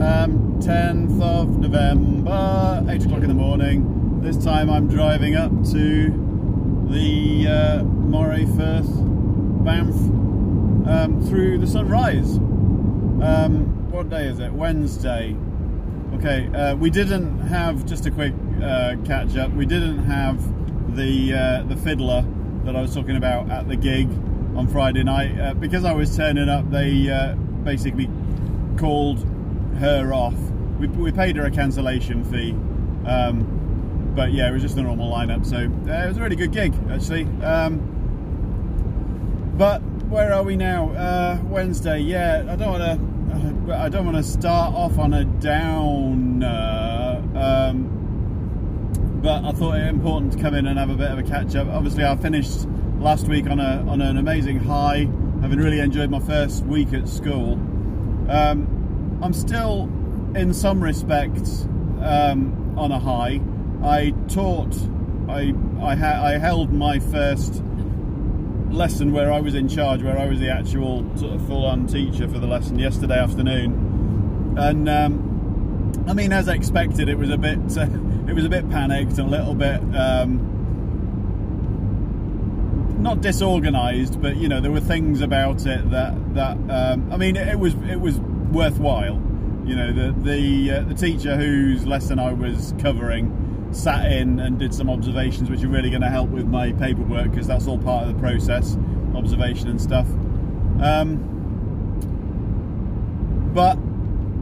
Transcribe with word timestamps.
um, 0.00 0.60
10th 0.60 1.20
of 1.20 1.58
November, 1.58 2.84
8 2.88 3.04
o'clock 3.04 3.22
in 3.22 3.28
the 3.28 3.34
morning. 3.34 4.20
This 4.20 4.36
time 4.36 4.70
I'm 4.70 4.86
driving 4.86 5.34
up 5.34 5.50
to 5.72 6.86
the 6.88 7.48
uh, 7.48 7.82
Moray 7.82 8.44
Firth 8.44 8.88
Banff 9.64 9.96
um, 10.88 11.20
through 11.28 11.58
the 11.58 11.66
sunrise. 11.66 12.36
Um, 12.36 13.90
what 13.90 14.08
day 14.08 14.26
is 14.26 14.38
it? 14.38 14.52
Wednesday. 14.52 15.36
Okay, 16.14 16.46
uh, 16.54 16.76
we 16.76 16.90
didn't 16.90 17.40
have, 17.40 17.84
just 17.84 18.06
a 18.06 18.12
quick 18.12 18.34
uh, 18.62 18.94
catch 19.04 19.36
up, 19.36 19.50
we 19.52 19.66
didn't 19.66 20.04
have 20.04 20.94
the, 20.94 21.34
uh, 21.34 21.62
the 21.64 21.76
fiddler 21.76 22.24
that 22.64 22.76
I 22.76 22.80
was 22.80 22.94
talking 22.94 23.16
about 23.16 23.50
at 23.50 23.66
the 23.66 23.76
gig 23.76 24.08
on 24.54 24.68
Friday 24.68 25.02
night. 25.02 25.38
Uh, 25.40 25.54
because 25.54 25.84
I 25.84 25.92
was 25.92 26.16
turning 26.16 26.48
up, 26.48 26.70
they 26.70 27.10
uh, 27.10 27.34
basically 27.64 28.08
called 28.76 29.24
her 29.78 30.12
off. 30.12 30.36
We, 30.78 30.86
we 30.88 31.12
paid 31.12 31.36
her 31.36 31.44
a 31.44 31.50
cancellation 31.50 32.24
fee, 32.24 32.52
um, 33.08 34.12
but 34.14 34.32
yeah, 34.32 34.48
it 34.48 34.52
was 34.52 34.62
just 34.62 34.76
a 34.76 34.82
normal 34.82 35.10
lineup. 35.10 35.44
So 35.46 35.56
uh, 35.56 36.04
it 36.04 36.08
was 36.08 36.16
a 36.16 36.22
really 36.22 36.36
good 36.36 36.52
gig 36.52 36.74
actually. 36.90 37.24
Um, 37.42 37.94
but 39.56 39.82
where 40.08 40.32
are 40.32 40.42
we 40.42 40.56
now? 40.56 40.90
Uh, 40.90 41.38
Wednesday. 41.44 42.00
Yeah, 42.00 42.46
I 42.48 42.56
don't 42.56 42.78
want 42.78 42.84
to. 42.84 43.74
I 43.74 43.88
don't 43.88 44.06
want 44.06 44.16
to 44.16 44.22
start 44.22 44.74
off 44.74 44.98
on 44.98 45.12
a 45.12 45.24
down. 45.24 46.42
Um, 46.42 47.98
but 49.22 49.44
I 49.44 49.52
thought 49.52 49.76
it 49.76 49.88
important 49.88 50.32
to 50.32 50.38
come 50.38 50.54
in 50.54 50.66
and 50.66 50.78
have 50.78 50.90
a 50.90 50.94
bit 50.94 51.10
of 51.10 51.18
a 51.18 51.22
catch 51.22 51.56
up. 51.56 51.68
Obviously, 51.68 52.04
I 52.04 52.16
finished 52.16 52.66
last 52.98 53.26
week 53.26 53.46
on 53.48 53.58
a 53.58 53.84
on 53.88 54.00
an 54.00 54.16
amazing 54.16 54.60
high, 54.60 55.08
having 55.40 55.58
really 55.58 55.80
enjoyed 55.80 56.08
my 56.10 56.20
first 56.20 56.64
week 56.64 56.92
at 56.92 57.08
school. 57.08 57.54
Um, 58.28 58.77
I'm 59.22 59.32
still, 59.32 59.84
in 60.34 60.54
some 60.54 60.82
respects, 60.82 61.64
um, 62.02 62.74
on 62.76 62.92
a 62.92 62.98
high. 62.98 63.40
I 63.82 64.14
taught, 64.28 64.74
I 65.28 65.54
I, 65.80 65.94
ha- 65.94 66.22
I 66.24 66.38
held 66.38 66.72
my 66.72 66.98
first 66.98 67.62
lesson 68.70 69.12
where 69.12 69.32
I 69.32 69.40
was 69.40 69.54
in 69.54 69.68
charge, 69.68 70.02
where 70.02 70.18
I 70.18 70.26
was 70.26 70.40
the 70.40 70.50
actual 70.50 71.04
sort 71.16 71.34
of 71.34 71.46
full-on 71.46 71.86
teacher 71.86 72.28
for 72.28 72.38
the 72.38 72.46
lesson 72.46 72.78
yesterday 72.78 73.18
afternoon, 73.18 74.54
and 74.58 74.88
um, 74.88 76.04
I 76.06 76.12
mean, 76.12 76.32
as 76.32 76.48
expected, 76.48 77.08
it 77.08 77.18
was 77.18 77.30
a 77.30 77.38
bit. 77.38 77.58
Uh, 77.76 77.86
it 78.28 78.34
was 78.34 78.44
a 78.44 78.48
bit 78.48 78.68
panicked 78.70 79.18
a 79.18 79.24
little 79.24 79.54
bit 79.54 79.80
um, 79.94 80.48
not 82.98 83.20
disorganized, 83.20 84.20
but 84.20 84.36
you 84.36 84.48
know 84.48 84.60
there 84.60 84.70
were 84.70 84.80
things 84.80 85.20
about 85.20 85.66
it 85.66 85.90
that 85.90 86.34
that 86.34 86.56
um, 86.68 87.12
I 87.12 87.16
mean 87.16 87.36
it, 87.36 87.48
it, 87.48 87.58
was 87.58 87.74
it 87.88 88.00
was 88.00 88.18
worthwhile. 88.50 89.22
You 89.64 89.76
know 89.76 89.92
the 89.92 90.12
the 90.12 90.70
uh, 90.70 90.82
the 90.82 90.94
teacher 90.94 91.36
whose 91.36 91.86
lesson 91.86 92.18
I 92.18 92.32
was 92.32 92.74
covering 92.78 93.68
sat 93.70 94.10
in 94.10 94.40
and 94.40 94.58
did 94.58 94.74
some 94.74 94.88
observations, 94.88 95.50
which 95.50 95.62
are 95.62 95.68
really 95.68 95.90
going 95.90 96.02
to 96.02 96.08
help 96.08 96.30
with 96.30 96.46
my 96.46 96.72
paperwork 96.72 97.30
because 97.30 97.46
that's 97.46 97.66
all 97.66 97.78
part 97.78 98.06
of 98.06 98.14
the 98.14 98.20
process, 98.20 98.78
observation 99.14 99.68
and 99.68 99.80
stuff. 99.80 100.06
Um, 100.80 101.34
but 103.52 103.78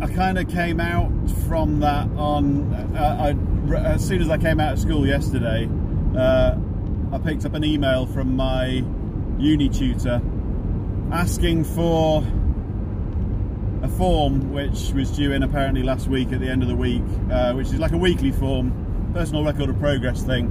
I 0.00 0.12
kind 0.12 0.38
of 0.38 0.48
came 0.48 0.80
out 0.80 1.10
from 1.48 1.80
that 1.80 2.08
on. 2.16 2.72
Uh, 2.94 3.34
I, 3.34 3.76
as 3.78 4.06
soon 4.06 4.22
as 4.22 4.30
I 4.30 4.38
came 4.38 4.60
out 4.60 4.74
of 4.74 4.78
school 4.78 5.06
yesterday, 5.06 5.68
uh, 6.16 6.54
I 7.12 7.18
picked 7.18 7.44
up 7.44 7.54
an 7.54 7.64
email 7.64 8.06
from 8.06 8.36
my 8.36 8.84
uni 9.38 9.68
tutor 9.68 10.20
asking 11.12 11.64
for 11.64 12.22
a 13.82 13.88
form 13.88 14.52
which 14.52 14.92
was 14.92 15.10
due 15.10 15.32
in 15.32 15.42
apparently 15.42 15.82
last 15.82 16.08
week 16.08 16.32
at 16.32 16.40
the 16.40 16.48
end 16.48 16.62
of 16.62 16.68
the 16.68 16.76
week, 16.76 17.02
uh, 17.30 17.52
which 17.52 17.68
is 17.68 17.78
like 17.78 17.92
a 17.92 17.96
weekly 17.96 18.32
form, 18.32 19.10
personal 19.12 19.44
record 19.44 19.68
of 19.68 19.78
progress 19.78 20.22
thing, 20.22 20.46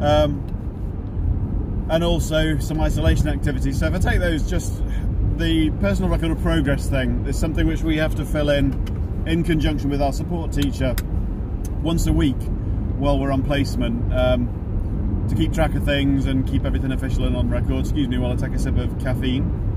um, 0.00 0.44
and 1.90 2.04
also 2.04 2.58
some 2.58 2.80
isolation 2.80 3.28
activities. 3.28 3.78
So 3.78 3.86
if 3.86 3.94
I 3.94 3.98
take 3.98 4.20
those, 4.20 4.48
just 4.48 4.82
the 5.36 5.70
personal 5.80 6.10
record 6.10 6.30
of 6.30 6.40
progress 6.42 6.88
thing 6.88 7.24
is 7.26 7.38
something 7.38 7.66
which 7.66 7.82
we 7.82 7.96
have 7.96 8.14
to 8.16 8.24
fill 8.24 8.50
in 8.50 9.24
in 9.26 9.44
conjunction 9.44 9.90
with 9.90 10.02
our 10.02 10.12
support 10.12 10.52
teacher 10.52 10.94
once 11.82 12.06
a 12.06 12.12
week 12.12 12.40
while 12.98 13.18
we're 13.18 13.32
on 13.32 13.42
placement. 13.42 14.12
Um, 14.12 14.54
to 15.28 15.34
keep 15.34 15.52
track 15.52 15.74
of 15.74 15.84
things 15.84 16.26
and 16.26 16.46
keep 16.48 16.64
everything 16.64 16.90
official 16.90 17.24
and 17.24 17.36
on 17.36 17.50
record. 17.50 17.80
Excuse 17.80 18.08
me 18.08 18.18
while 18.18 18.32
I 18.32 18.36
take 18.36 18.52
a 18.52 18.58
sip 18.58 18.76
of 18.78 18.98
caffeine. 18.98 19.67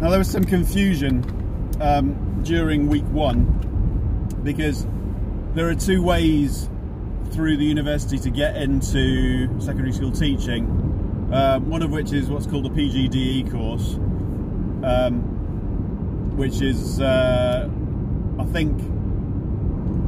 Now 0.00 0.08
there 0.08 0.18
was 0.18 0.30
some 0.30 0.44
confusion 0.44 1.22
um, 1.78 2.42
during 2.42 2.88
week 2.88 3.04
one 3.10 3.44
because 4.42 4.86
there 5.52 5.68
are 5.68 5.74
two 5.74 6.02
ways 6.02 6.70
through 7.32 7.58
the 7.58 7.66
university 7.66 8.18
to 8.20 8.30
get 8.30 8.56
into 8.56 9.60
secondary 9.60 9.92
school 9.92 10.10
teaching. 10.10 11.28
Uh, 11.30 11.60
one 11.60 11.82
of 11.82 11.90
which 11.90 12.12
is 12.14 12.30
what's 12.30 12.46
called 12.46 12.64
the 12.64 12.70
PGDE 12.70 13.52
course, 13.52 13.96
um, 14.84 16.34
which 16.34 16.62
is, 16.62 16.98
uh, 16.98 17.68
I 18.38 18.44
think, 18.44 18.80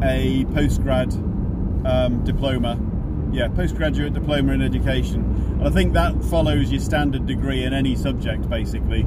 a 0.03 0.47
postgrad 0.55 1.13
um, 1.87 2.25
diploma. 2.25 2.81
Yeah, 3.31 3.49
postgraduate 3.49 4.15
diploma 4.15 4.55
in 4.55 4.63
education. 4.63 5.21
And 5.59 5.69
I 5.69 5.71
think 5.71 5.93
that 5.93 6.25
follows 6.25 6.73
your 6.73 6.81
standard 6.81 7.27
degree 7.27 7.65
in 7.65 7.75
any 7.75 7.95
subject, 7.95 8.49
basically. 8.49 9.07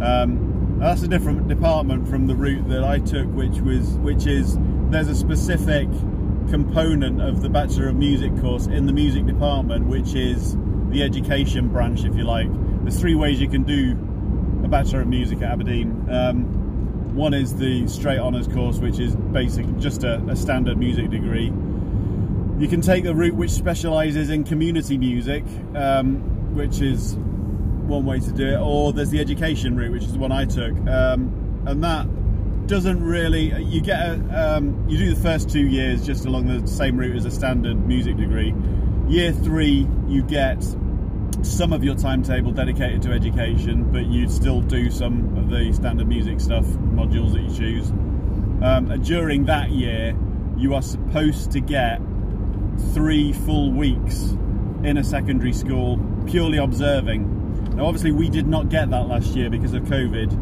Um, 0.00 0.78
that's 0.78 1.02
a 1.02 1.08
different 1.08 1.48
department 1.48 2.08
from 2.08 2.26
the 2.26 2.34
route 2.34 2.68
that 2.68 2.82
I 2.82 2.98
took, 2.98 3.28
which 3.28 3.58
was 3.60 3.90
which 3.98 4.26
is 4.26 4.58
there's 4.90 5.08
a 5.08 5.14
specific 5.14 5.88
component 6.50 7.20
of 7.20 7.40
the 7.40 7.48
Bachelor 7.48 7.88
of 7.88 7.96
Music 7.96 8.36
course 8.40 8.66
in 8.66 8.86
the 8.86 8.92
music 8.92 9.26
department, 9.26 9.86
which 9.86 10.14
is 10.14 10.56
the 10.88 11.02
education 11.02 11.68
branch, 11.68 12.04
if 12.04 12.16
you 12.16 12.24
like. 12.24 12.48
There's 12.82 12.98
three 12.98 13.14
ways 13.14 13.40
you 13.40 13.48
can 13.48 13.62
do 13.62 13.92
a 14.64 14.68
Bachelor 14.68 15.02
of 15.02 15.08
Music 15.08 15.38
at 15.38 15.52
Aberdeen. 15.52 16.06
Um, 16.10 17.14
one 17.14 17.34
is 17.34 17.54
the 17.56 17.86
straight 17.88 18.18
honours 18.18 18.48
course, 18.48 18.78
which 18.78 18.98
is 18.98 19.14
basic, 19.14 19.66
just 19.78 20.04
a, 20.04 20.22
a 20.28 20.36
standard 20.36 20.78
music 20.78 21.10
degree. 21.10 21.46
You 22.58 22.68
can 22.68 22.80
take 22.80 23.04
the 23.04 23.14
route 23.14 23.34
which 23.34 23.50
specialises 23.50 24.30
in 24.30 24.44
community 24.44 24.98
music, 24.98 25.44
um, 25.74 26.54
which 26.54 26.80
is 26.80 27.16
one 27.92 28.04
way 28.06 28.18
to 28.18 28.32
do 28.32 28.48
it, 28.48 28.58
or 28.58 28.92
there's 28.92 29.10
the 29.10 29.20
education 29.20 29.76
route, 29.76 29.92
which 29.92 30.04
is 30.04 30.12
the 30.12 30.18
one 30.18 30.32
I 30.32 30.44
took, 30.46 30.72
um, 30.88 31.62
and 31.66 31.84
that 31.84 32.08
doesn't 32.66 33.02
really. 33.02 33.52
You 33.62 33.80
get 33.80 34.00
a, 34.00 34.56
um, 34.56 34.88
you 34.88 34.98
do 34.98 35.14
the 35.14 35.20
first 35.20 35.50
two 35.50 35.66
years 35.66 36.04
just 36.04 36.24
along 36.24 36.46
the 36.46 36.66
same 36.66 36.96
route 36.96 37.16
as 37.16 37.24
a 37.24 37.30
standard 37.30 37.86
music 37.86 38.16
degree. 38.16 38.54
Year 39.08 39.32
three, 39.32 39.86
you 40.08 40.22
get 40.22 40.64
some 41.42 41.72
of 41.72 41.84
your 41.84 41.94
timetable 41.94 42.52
dedicated 42.52 43.02
to 43.02 43.12
education, 43.12 43.90
but 43.92 44.06
you 44.06 44.28
still 44.28 44.60
do 44.60 44.90
some 44.90 45.36
of 45.36 45.50
the 45.50 45.72
standard 45.72 46.08
music 46.08 46.40
stuff 46.40 46.64
modules 46.64 47.32
that 47.32 47.42
you 47.42 47.54
choose. 47.54 47.90
Um, 47.90 48.90
and 48.90 49.04
during 49.04 49.44
that 49.46 49.70
year, 49.70 50.16
you 50.56 50.74
are 50.74 50.82
supposed 50.82 51.50
to 51.52 51.60
get 51.60 52.00
three 52.94 53.32
full 53.32 53.72
weeks 53.72 54.36
in 54.84 54.96
a 54.96 55.04
secondary 55.04 55.52
school 55.52 55.98
purely 56.26 56.58
observing. 56.58 57.28
Now, 57.82 57.88
obviously, 57.88 58.12
we 58.12 58.28
did 58.28 58.46
not 58.46 58.68
get 58.68 58.90
that 58.90 59.08
last 59.08 59.34
year 59.34 59.50
because 59.50 59.74
of 59.74 59.82
COVID. 59.82 60.32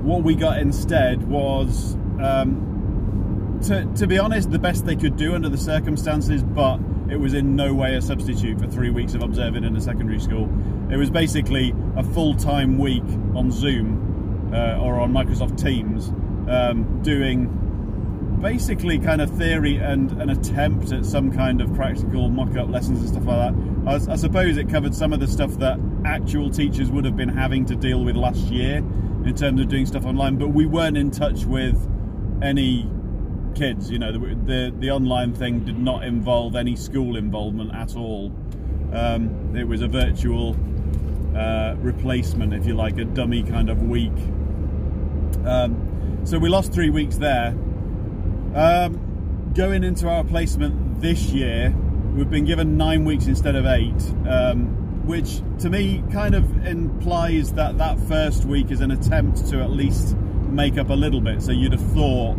What 0.00 0.22
we 0.22 0.34
got 0.34 0.56
instead 0.60 1.22
was, 1.28 1.94
um, 2.22 3.60
to, 3.64 3.84
to 3.96 4.06
be 4.06 4.18
honest, 4.18 4.50
the 4.50 4.58
best 4.58 4.86
they 4.86 4.96
could 4.96 5.14
do 5.14 5.34
under 5.34 5.50
the 5.50 5.58
circumstances, 5.58 6.42
but 6.42 6.80
it 7.10 7.16
was 7.16 7.34
in 7.34 7.54
no 7.54 7.74
way 7.74 7.96
a 7.96 8.00
substitute 8.00 8.58
for 8.58 8.66
three 8.66 8.88
weeks 8.88 9.12
of 9.12 9.22
observing 9.22 9.64
in 9.64 9.76
a 9.76 9.80
secondary 9.82 10.18
school. 10.18 10.50
It 10.90 10.96
was 10.96 11.10
basically 11.10 11.74
a 11.96 12.02
full 12.02 12.34
time 12.34 12.78
week 12.78 13.04
on 13.34 13.50
Zoom 13.52 14.50
uh, 14.54 14.78
or 14.78 14.98
on 14.98 15.12
Microsoft 15.12 15.62
Teams 15.62 16.08
um, 16.48 17.02
doing 17.02 17.65
basically 18.46 18.96
kind 18.96 19.20
of 19.20 19.28
theory 19.36 19.74
and 19.74 20.12
an 20.22 20.30
attempt 20.30 20.92
at 20.92 21.04
some 21.04 21.32
kind 21.32 21.60
of 21.60 21.74
practical 21.74 22.28
mock-up 22.28 22.68
lessons 22.68 23.00
and 23.00 23.08
stuff 23.08 23.26
like 23.26 23.52
that. 23.52 24.08
I, 24.08 24.12
I, 24.12 24.14
suppose 24.14 24.56
it 24.56 24.68
covered 24.68 24.94
some 24.94 25.12
of 25.12 25.18
the 25.18 25.26
stuff 25.26 25.58
that 25.58 25.80
actual 26.04 26.48
teachers 26.48 26.88
would 26.88 27.04
have 27.04 27.16
been 27.16 27.28
having 27.28 27.66
to 27.66 27.74
deal 27.74 28.04
with 28.04 28.14
last 28.14 28.38
year 28.42 28.76
in 28.76 29.34
terms 29.34 29.60
of 29.60 29.66
doing 29.66 29.84
stuff 29.84 30.04
online, 30.04 30.36
but 30.36 30.50
we 30.50 30.64
weren't 30.64 30.96
in 30.96 31.10
touch 31.10 31.44
with 31.44 31.76
any 32.40 32.88
kids. 33.56 33.90
You 33.90 33.98
know, 33.98 34.12
the 34.12 34.18
the, 34.20 34.72
the 34.78 34.90
online 34.92 35.34
thing 35.34 35.64
did 35.64 35.80
not 35.80 36.04
involve 36.04 36.54
any 36.54 36.76
school 36.76 37.16
involvement 37.16 37.74
at 37.74 37.96
all. 37.96 38.32
Um, 38.92 39.56
it 39.56 39.66
was 39.66 39.82
a 39.82 39.88
virtual 39.88 40.56
uh, 41.36 41.74
replacement, 41.78 42.54
if 42.54 42.64
you 42.64 42.74
like, 42.74 42.96
a 42.98 43.06
dummy 43.06 43.42
kind 43.42 43.70
of 43.70 43.82
week. 43.82 44.16
Um, 45.44 46.20
so 46.22 46.38
we 46.38 46.48
lost 46.48 46.72
three 46.72 46.90
weeks 46.90 47.16
there 47.16 47.56
um, 48.56 49.52
going 49.54 49.84
into 49.84 50.08
our 50.08 50.24
placement 50.24 51.00
this 51.00 51.28
year, 51.28 51.74
we've 52.14 52.30
been 52.30 52.46
given 52.46 52.76
nine 52.76 53.04
weeks 53.04 53.26
instead 53.26 53.54
of 53.54 53.66
eight, 53.66 54.02
um, 54.26 55.06
which 55.06 55.42
to 55.60 55.68
me 55.68 56.02
kind 56.10 56.34
of 56.34 56.66
implies 56.66 57.52
that 57.52 57.76
that 57.78 58.00
first 58.00 58.46
week 58.46 58.70
is 58.70 58.80
an 58.80 58.90
attempt 58.90 59.46
to 59.48 59.62
at 59.62 59.70
least 59.70 60.16
make 60.48 60.78
up 60.78 60.88
a 60.88 60.94
little 60.94 61.20
bit. 61.20 61.42
So 61.42 61.52
you'd 61.52 61.72
have 61.72 61.92
thought 61.92 62.36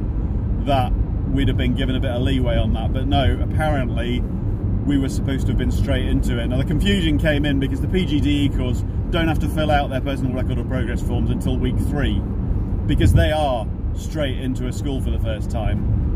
that 0.66 0.92
we'd 1.30 1.48
have 1.50 1.58
been 1.58 1.76
given 1.76 1.96
a 1.96 2.00
bit 2.00 2.12
of 2.12 2.24
leeway 2.24 2.58
on 2.58 2.74
that, 2.74 2.94
but 2.94 3.06
no, 3.06 3.40
apparently 3.40 4.22
we 4.88 4.98
were 4.98 5.10
supposed 5.10 5.46
to 5.46 5.52
have 5.52 5.60
been 5.60 5.72
straight 5.72 6.06
into 6.06 6.40
it. 6.40 6.48
Now 6.48 6.58
the 6.58 6.66
confusion 6.66 7.20
came 7.20 7.46
in 7.46 7.60
because 7.60 7.82
the 7.82 7.88
PGDE 7.88 8.58
course 8.58 8.84
don't 9.12 9.28
have 9.28 9.40
to 9.40 9.50
fill 9.50 9.70
out 9.70 9.90
their 9.90 10.02
personal 10.02 10.34
record 10.34 10.58
of 10.58 10.68
progress 10.68 11.02
forms 11.02 11.30
until 11.30 11.58
week 11.58 11.78
three, 11.78 12.20
because 12.88 13.14
they 13.14 13.32
are 13.32 13.68
straight 13.94 14.40
into 14.40 14.68
a 14.68 14.74
school 14.74 15.02
for 15.02 15.10
the 15.10 15.20
first 15.20 15.52
time, 15.52 16.07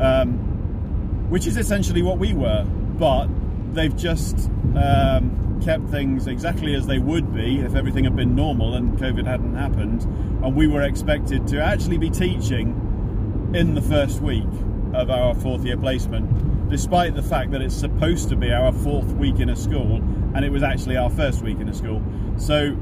um, 0.00 1.28
which 1.30 1.46
is 1.46 1.56
essentially 1.56 2.02
what 2.02 2.18
we 2.18 2.32
were, 2.34 2.64
but 2.64 3.26
they've 3.72 3.96
just 3.96 4.50
um, 4.76 5.60
kept 5.64 5.88
things 5.88 6.26
exactly 6.26 6.74
as 6.74 6.86
they 6.86 6.98
would 6.98 7.34
be 7.34 7.60
if 7.60 7.74
everything 7.74 8.04
had 8.04 8.16
been 8.16 8.34
normal 8.34 8.74
and 8.74 8.98
COVID 8.98 9.26
hadn't 9.26 9.56
happened, 9.56 10.02
and 10.44 10.54
we 10.54 10.66
were 10.66 10.82
expected 10.82 11.46
to 11.48 11.62
actually 11.62 11.98
be 11.98 12.10
teaching 12.10 13.50
in 13.54 13.74
the 13.74 13.82
first 13.82 14.20
week 14.20 14.46
of 14.94 15.10
our 15.10 15.34
fourth 15.34 15.64
year 15.64 15.76
placement, 15.76 16.70
despite 16.70 17.14
the 17.14 17.22
fact 17.22 17.50
that 17.50 17.62
it's 17.62 17.74
supposed 17.74 18.28
to 18.28 18.36
be 18.36 18.52
our 18.52 18.72
fourth 18.72 19.12
week 19.12 19.38
in 19.40 19.48
a 19.48 19.56
school 19.56 19.96
and 20.34 20.44
it 20.44 20.50
was 20.50 20.62
actually 20.62 20.96
our 20.96 21.10
first 21.10 21.42
week 21.42 21.58
in 21.60 21.68
a 21.68 21.74
school. 21.74 22.02
So 22.36 22.76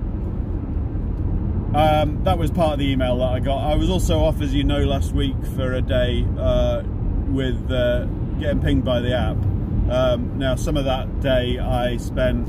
um, 1.74 2.22
that 2.24 2.38
was 2.38 2.50
part 2.50 2.74
of 2.74 2.78
the 2.78 2.90
email 2.90 3.18
that 3.18 3.28
I 3.28 3.40
got. 3.40 3.70
I 3.70 3.76
was 3.76 3.90
also 3.90 4.20
off, 4.20 4.40
as 4.40 4.54
you 4.54 4.64
know, 4.64 4.84
last 4.84 5.12
week 5.12 5.36
for 5.54 5.74
a 5.74 5.82
day 5.82 6.26
uh, 6.38 6.82
with 7.28 7.70
uh, 7.70 8.04
getting 8.38 8.60
pinged 8.60 8.84
by 8.84 9.00
the 9.00 9.16
app. 9.16 9.36
Um, 9.90 10.38
now, 10.38 10.56
some 10.56 10.76
of 10.76 10.84
that 10.84 11.20
day 11.20 11.58
I 11.58 11.96
spent 11.96 12.48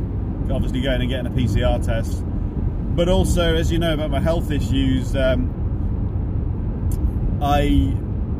obviously 0.52 0.82
going 0.82 1.02
and 1.02 1.10
getting 1.10 1.28
a 1.28 1.32
PCR 1.32 1.86
test, 1.86 2.24
but 2.96 3.10
also, 3.10 3.56
as 3.56 3.72
you 3.72 3.78
know 3.78 3.94
about 3.94 4.10
my 4.10 4.20
health 4.20 4.50
issues, 4.50 5.16
um, 5.16 5.54
I 7.42 7.94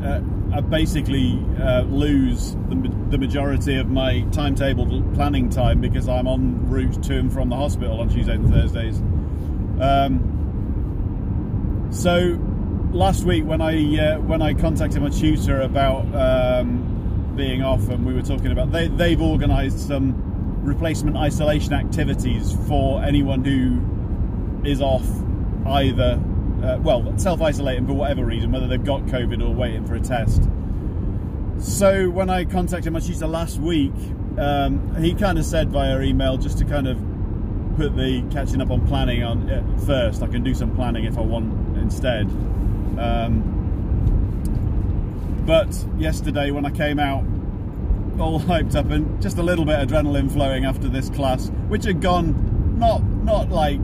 uh, 0.04 0.20
I 0.52 0.60
basically 0.60 1.44
uh, 1.60 1.82
lose 1.82 2.54
the, 2.68 2.92
the, 3.10 3.18
majority 3.18 3.76
of 3.76 3.90
my 3.90 4.22
timetable 4.32 5.02
planning 5.14 5.50
time 5.50 5.80
because 5.80 6.08
I'm 6.08 6.26
on 6.26 6.68
route 6.70 7.02
to 7.04 7.18
and 7.18 7.32
from 7.32 7.50
the 7.50 7.56
hospital 7.56 8.00
on 8.00 8.08
Tuesdays 8.08 8.36
and 8.36 8.50
Thursdays. 8.50 8.98
Um, 9.80 11.88
so 11.92 12.36
last 12.92 13.24
week 13.24 13.44
when 13.44 13.60
I 13.60 13.98
uh, 13.98 14.18
when 14.20 14.42
I 14.42 14.54
contacted 14.54 15.02
my 15.02 15.10
tutor 15.10 15.60
about 15.60 16.06
um, 16.14 17.32
being 17.36 17.62
off 17.62 17.88
and 17.88 18.04
we 18.04 18.14
were 18.14 18.22
talking 18.22 18.50
about 18.50 18.72
they 18.72 18.88
they've 18.88 19.20
organised 19.20 19.86
some 19.86 20.14
replacement 20.64 21.16
isolation 21.16 21.72
activities 21.72 22.56
for 22.66 23.02
anyone 23.02 23.44
who 23.44 24.68
is 24.68 24.80
off 24.80 25.06
either 25.66 26.20
uh, 26.62 26.78
well, 26.82 27.16
self 27.18 27.40
isolating 27.40 27.86
for 27.86 27.92
whatever 27.92 28.24
reason, 28.24 28.50
whether 28.50 28.66
they've 28.66 28.84
got 28.84 29.02
COVID 29.02 29.42
or 29.42 29.54
waiting 29.54 29.86
for 29.86 29.94
a 29.94 30.00
test. 30.00 30.42
So 31.58 32.08
when 32.10 32.30
I 32.30 32.44
contacted 32.44 32.92
my 32.92 33.00
tutor 33.00 33.26
last 33.26 33.58
week, 33.58 33.94
um, 34.38 34.94
he 34.96 35.14
kind 35.14 35.38
of 35.38 35.44
said 35.44 35.70
via 35.70 36.00
email 36.00 36.36
just 36.36 36.58
to 36.58 36.64
kind 36.64 36.86
of 36.86 36.98
put 37.76 37.96
the 37.96 38.24
catching 38.30 38.60
up 38.60 38.70
on 38.70 38.86
planning 38.86 39.22
on 39.22 39.48
uh, 39.50 39.78
first. 39.86 40.22
I 40.22 40.26
can 40.26 40.42
do 40.42 40.54
some 40.54 40.74
planning 40.74 41.04
if 41.04 41.16
I 41.16 41.20
want 41.20 41.78
instead. 41.78 42.28
Um, 42.98 43.54
but 45.46 45.72
yesterday 45.96 46.50
when 46.50 46.66
I 46.66 46.70
came 46.70 46.98
out 46.98 47.24
all 48.20 48.40
hyped 48.50 48.74
up 48.74 48.90
and 48.90 49.20
just 49.22 49.38
a 49.38 49.42
little 49.42 49.64
bit 49.64 49.78
adrenaline 49.88 50.30
flowing 50.30 50.64
after 50.64 50.88
this 50.88 51.08
class, 51.10 51.48
which 51.68 51.84
had 51.84 52.00
gone 52.00 52.78
not 52.78 53.02
not 53.02 53.50
like 53.50 53.80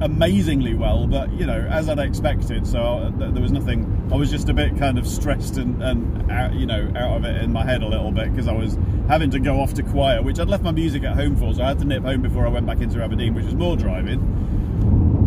amazingly 0.00 0.74
well, 0.74 1.06
but 1.06 1.30
you 1.32 1.46
know, 1.46 1.60
as 1.70 1.88
I'd 1.88 1.98
expected. 1.98 2.66
So 2.66 2.80
uh, 2.80 3.10
there 3.30 3.42
was 3.42 3.52
nothing. 3.52 4.08
I 4.12 4.16
was 4.16 4.30
just 4.30 4.48
a 4.48 4.54
bit 4.54 4.76
kind 4.78 4.98
of 4.98 5.06
stressed 5.06 5.56
and, 5.58 5.82
and 5.82 6.30
out, 6.30 6.54
you 6.54 6.66
know, 6.66 6.90
out 6.96 7.18
of 7.18 7.24
it 7.24 7.42
in 7.42 7.52
my 7.52 7.64
head 7.64 7.82
a 7.82 7.86
little 7.86 8.10
bit 8.10 8.30
because 8.30 8.48
I 8.48 8.52
was 8.52 8.78
having 9.08 9.30
to 9.32 9.38
go 9.38 9.60
off 9.60 9.74
to 9.74 9.82
choir, 9.82 10.22
which 10.22 10.40
I'd 10.40 10.48
left 10.48 10.62
my 10.62 10.72
music 10.72 11.04
at 11.04 11.14
home 11.14 11.36
for, 11.36 11.54
so 11.54 11.62
I 11.62 11.68
had 11.68 11.78
to 11.80 11.84
nip 11.84 12.02
home 12.02 12.22
before 12.22 12.46
I 12.46 12.48
went 12.48 12.66
back 12.66 12.80
into 12.80 13.02
Aberdeen, 13.02 13.34
which 13.34 13.44
was 13.44 13.54
more 13.54 13.76
driving. 13.76 14.20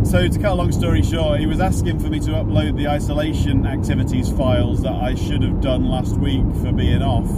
So 0.03 0.27
to 0.27 0.39
cut 0.39 0.51
a 0.51 0.53
long 0.53 0.71
story 0.71 1.01
short, 1.01 1.39
he 1.39 1.45
was 1.45 1.59
asking 1.59 1.99
for 1.99 2.09
me 2.09 2.19
to 2.21 2.31
upload 2.31 2.77
the 2.77 2.87
isolation 2.87 3.65
activities 3.65 4.29
files 4.31 4.81
that 4.83 4.93
I 4.93 5.15
should 5.15 5.41
have 5.43 5.61
done 5.61 5.89
last 5.89 6.17
week 6.17 6.43
for 6.61 6.71
being 6.71 7.01
off. 7.01 7.29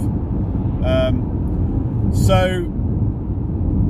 Um, 0.84 2.10
so 2.14 2.72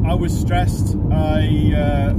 I 0.06 0.14
was 0.14 0.38
stressed. 0.38 0.94
I 1.10 1.72
uh, 1.74 2.12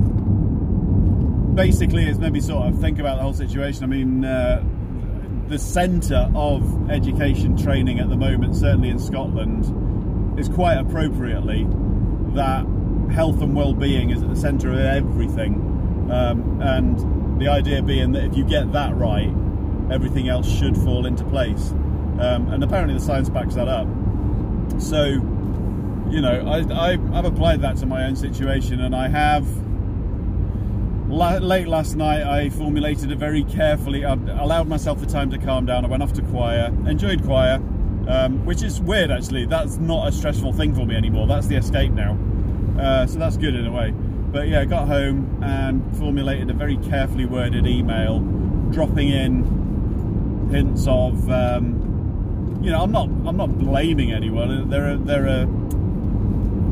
basically 1.53 2.05
it's 2.05 2.19
made 2.19 2.33
me 2.33 2.41
sort 2.41 2.67
of 2.67 2.79
think 2.79 2.99
about 2.99 3.15
the 3.15 3.23
whole 3.23 3.33
situation. 3.33 3.83
I 3.83 3.87
mean, 3.87 4.25
uh, 4.25 4.63
the 5.47 5.57
centre 5.59 6.29
of 6.35 6.89
education 6.91 7.55
training 7.55 7.99
at 7.99 8.09
the 8.09 8.17
moment, 8.17 8.55
certainly 8.55 8.89
in 8.89 8.99
Scotland, 8.99 10.39
is 10.39 10.49
quite 10.49 10.75
appropriately 10.75 11.65
that 12.33 12.65
health 13.11 13.41
and 13.41 13.55
well-being 13.55 14.09
is 14.09 14.21
at 14.21 14.29
the 14.29 14.35
centre 14.35 14.71
of 14.71 14.79
everything, 14.79 15.76
um, 16.11 16.61
and 16.61 17.39
the 17.39 17.47
idea 17.47 17.81
being 17.81 18.11
that 18.13 18.23
if 18.23 18.37
you 18.37 18.43
get 18.43 18.71
that 18.71 18.95
right, 18.95 19.33
everything 19.91 20.27
else 20.27 20.49
should 20.49 20.75
fall 20.75 21.05
into 21.05 21.23
place. 21.25 21.71
Um, 22.19 22.49
and 22.51 22.63
apparently 22.63 22.95
the 22.95 23.03
science 23.03 23.29
backs 23.29 23.55
that 23.55 23.67
up. 23.67 23.87
So, 24.79 25.05
you 26.09 26.21
know, 26.21 26.47
I, 26.47 26.93
I've 27.17 27.25
applied 27.25 27.61
that 27.61 27.77
to 27.77 27.85
my 27.85 28.05
own 28.05 28.15
situation, 28.15 28.81
and 28.81 28.95
I 28.95 29.07
have 29.07 29.45
La 31.09 31.37
late 31.37 31.67
last 31.67 31.95
night, 31.95 32.23
I 32.23 32.49
formulated 32.49 33.11
a 33.13 33.15
very 33.15 33.43
carefully, 33.45 34.03
I 34.03 34.13
allowed 34.13 34.67
myself 34.67 34.99
the 34.99 35.05
time 35.05 35.29
to 35.31 35.37
calm 35.37 35.65
down. 35.65 35.85
I 35.85 35.87
went 35.87 36.03
off 36.03 36.11
to 36.13 36.21
choir, 36.21 36.65
enjoyed 36.85 37.23
choir, 37.23 37.61
um, 38.09 38.45
which 38.45 38.61
is 38.61 38.81
weird 38.81 39.09
actually. 39.09 39.45
That's 39.45 39.77
not 39.77 40.09
a 40.09 40.11
stressful 40.11 40.53
thing 40.53 40.75
for 40.75 40.85
me 40.85 40.95
anymore. 40.95 41.25
That's 41.25 41.47
the 41.47 41.55
escape 41.55 41.93
now. 41.93 42.17
Uh, 42.77 43.07
so 43.07 43.19
that's 43.19 43.37
good 43.37 43.55
in 43.55 43.65
a 43.65 43.71
way. 43.71 43.93
But 44.31 44.47
yeah, 44.49 44.65
got 44.65 44.87
home 44.87 45.41
and 45.41 45.97
formulated 45.97 46.49
a 46.49 46.53
very 46.53 46.77
carefully 46.77 47.25
worded 47.25 47.65
email, 47.65 48.19
dropping 48.71 49.09
in 49.09 50.49
hints 50.51 50.85
of, 50.87 51.29
um, 51.29 52.59
you 52.61 52.71
know, 52.71 52.83
I'm 52.83 52.91
not, 52.91 53.07
I'm 53.25 53.37
not 53.37 53.57
blaming 53.57 54.11
anyone. 54.11 54.69
There 54.69 54.91
are, 54.91 54.97
there 54.97 55.27
are 55.27 55.45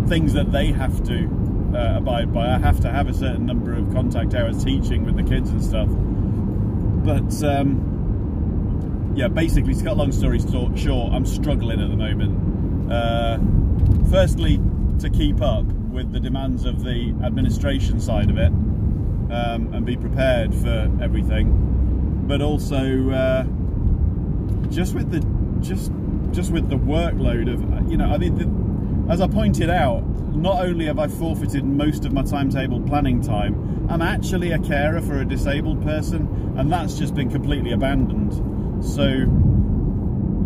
things 0.07 0.33
that 0.33 0.51
they 0.51 0.67
have 0.71 1.03
to 1.07 1.71
uh, 1.73 1.97
abide 1.97 2.33
by. 2.33 2.53
I 2.53 2.57
have 2.57 2.79
to 2.81 2.91
have 2.91 3.07
a 3.07 3.13
certain 3.13 3.45
number 3.45 3.73
of 3.73 3.91
contact 3.93 4.33
hours 4.33 4.63
teaching 4.63 5.05
with 5.05 5.15
the 5.15 5.23
kids 5.23 5.49
and 5.49 5.63
stuff. 5.63 5.87
But 5.89 7.43
um, 7.43 9.13
yeah, 9.15 9.27
basically, 9.27 9.73
to 9.75 9.83
cut 9.83 9.97
long 9.97 10.11
story 10.11 10.39
short, 10.39 11.13
I'm 11.13 11.25
struggling 11.25 11.81
at 11.81 11.89
the 11.89 11.95
moment. 11.95 12.91
Uh, 12.91 13.39
firstly, 14.09 14.59
to 14.99 15.09
keep 15.09 15.41
up 15.41 15.65
with 15.95 16.11
the 16.11 16.19
demands 16.19 16.65
of 16.65 16.83
the 16.83 17.15
administration 17.23 17.99
side 17.99 18.29
of 18.29 18.37
it 18.37 18.51
um, 19.31 19.73
and 19.73 19.85
be 19.85 19.95
prepared 19.95 20.53
for 20.53 20.91
everything, 21.01 22.25
but 22.27 22.41
also 22.41 23.09
uh, 23.09 23.43
just 24.69 24.93
with 24.93 25.09
the 25.09 25.21
just 25.61 25.91
just 26.31 26.51
with 26.51 26.69
the 26.69 26.75
workload 26.75 27.51
of 27.51 27.89
you 27.89 27.97
know, 27.97 28.05
I 28.05 28.17
mean. 28.17 28.35
The, 28.35 28.65
as 29.07 29.21
I 29.21 29.27
pointed 29.27 29.69
out, 29.69 30.03
not 30.35 30.65
only 30.65 30.87
have 30.87 30.97
I 30.97 31.07
forfeited 31.07 31.63
most 31.63 32.05
of 32.05 32.11
my 32.11 32.23
timetable 32.23 32.81
planning 32.81 33.21
time, 33.21 33.87
I'm 33.87 34.01
actually 34.01 34.51
a 34.51 34.57
carer 34.57 34.99
for 34.99 35.19
a 35.19 35.25
disabled 35.25 35.83
person, 35.83 36.55
and 36.57 36.71
that's 36.71 36.97
just 36.97 37.13
been 37.13 37.29
completely 37.29 37.71
abandoned. 37.71 38.33
So, 38.83 39.05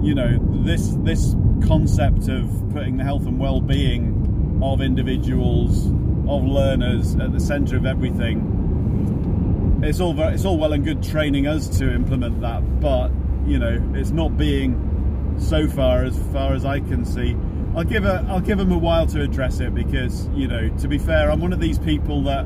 you 0.04 0.14
know, 0.14 0.38
this 0.64 0.90
this 1.04 1.36
concept 1.66 2.28
of 2.28 2.50
putting 2.74 2.98
the 2.98 3.06
health 3.06 3.26
and 3.26 3.40
well-being 3.40 4.19
of 4.62 4.82
individuals, 4.82 5.88
of 6.28 6.44
learners 6.44 7.16
at 7.16 7.32
the 7.32 7.40
centre 7.40 7.78
of 7.78 7.86
everything, 7.86 9.80
it's 9.82 10.00
all 10.00 10.20
it's 10.20 10.46
all 10.46 10.58
well 10.58 10.74
and 10.74 10.84
good 10.84 11.02
training 11.02 11.48
us 11.48 11.68
to 11.80 11.94
implement 11.94 12.42
that, 12.42 12.82
but 12.82 13.12
you 13.46 13.58
know, 13.58 13.82
it's 13.94 14.12
not 14.12 14.38
being 14.38 15.36
so 15.40 15.68
far 15.68 16.04
as 16.04 16.18
far 16.34 16.54
as 16.54 16.66
I 16.66 16.80
can 16.80 17.06
see. 17.06 17.36
I'll 17.76 17.84
give 17.84 18.04
a 18.04 18.26
I'll 18.30 18.42
give 18.42 18.58
them 18.58 18.72
a 18.72 18.78
while 18.78 19.08
to 19.08 19.22
address 19.22 19.60
it 19.60 19.74
because 19.74 20.28
you 20.30 20.48
know 20.48 20.70
to 20.80 20.88
be 20.88 20.98
fair 20.98 21.32
I'm 21.32 21.40
one 21.40 21.54
of 21.54 21.60
these 21.60 21.80
people 21.80 22.24
that 22.24 22.46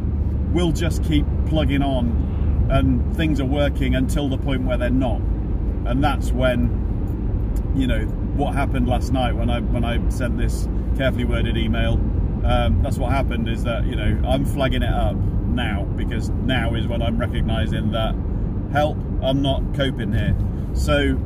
will 0.52 0.72
just 0.72 1.04
keep 1.04 1.26
plugging 1.48 1.82
on 1.82 2.68
and 2.70 3.16
things 3.16 3.40
are 3.40 3.46
working 3.46 3.96
until 3.96 4.30
the 4.30 4.38
point 4.38 4.64
where 4.64 4.78
they're 4.78 4.90
not. 4.90 5.20
And 5.86 6.04
that's 6.04 6.32
when 6.32 6.82
you 7.76 7.88
know 7.88 8.06
what 8.36 8.54
happened 8.54 8.88
last 8.88 9.12
night 9.12 9.36
when 9.36 9.50
I 9.50 9.60
when 9.60 9.84
I 9.84 10.08
sent 10.10 10.38
this 10.38 10.68
carefully 10.94 11.26
worded 11.26 11.58
email 11.58 11.94
um, 12.46 12.82
that's 12.82 12.98
what 12.98 13.12
happened 13.12 13.48
is 13.48 13.64
that 13.64 13.86
you 13.86 13.96
know 13.96 14.22
I'm 14.28 14.46
flagging 14.46 14.84
it 14.84 14.94
up 14.94 15.16
now 15.16 15.84
because 15.96 16.30
now 16.30 16.74
is 16.74 16.88
when 16.88 17.02
I'm 17.02 17.18
recognizing 17.18 17.92
that 17.92 18.16
help 18.72 18.98
I'm 19.22 19.42
not 19.42 19.62
coping 19.76 20.14
here 20.14 20.36
so 20.74 21.20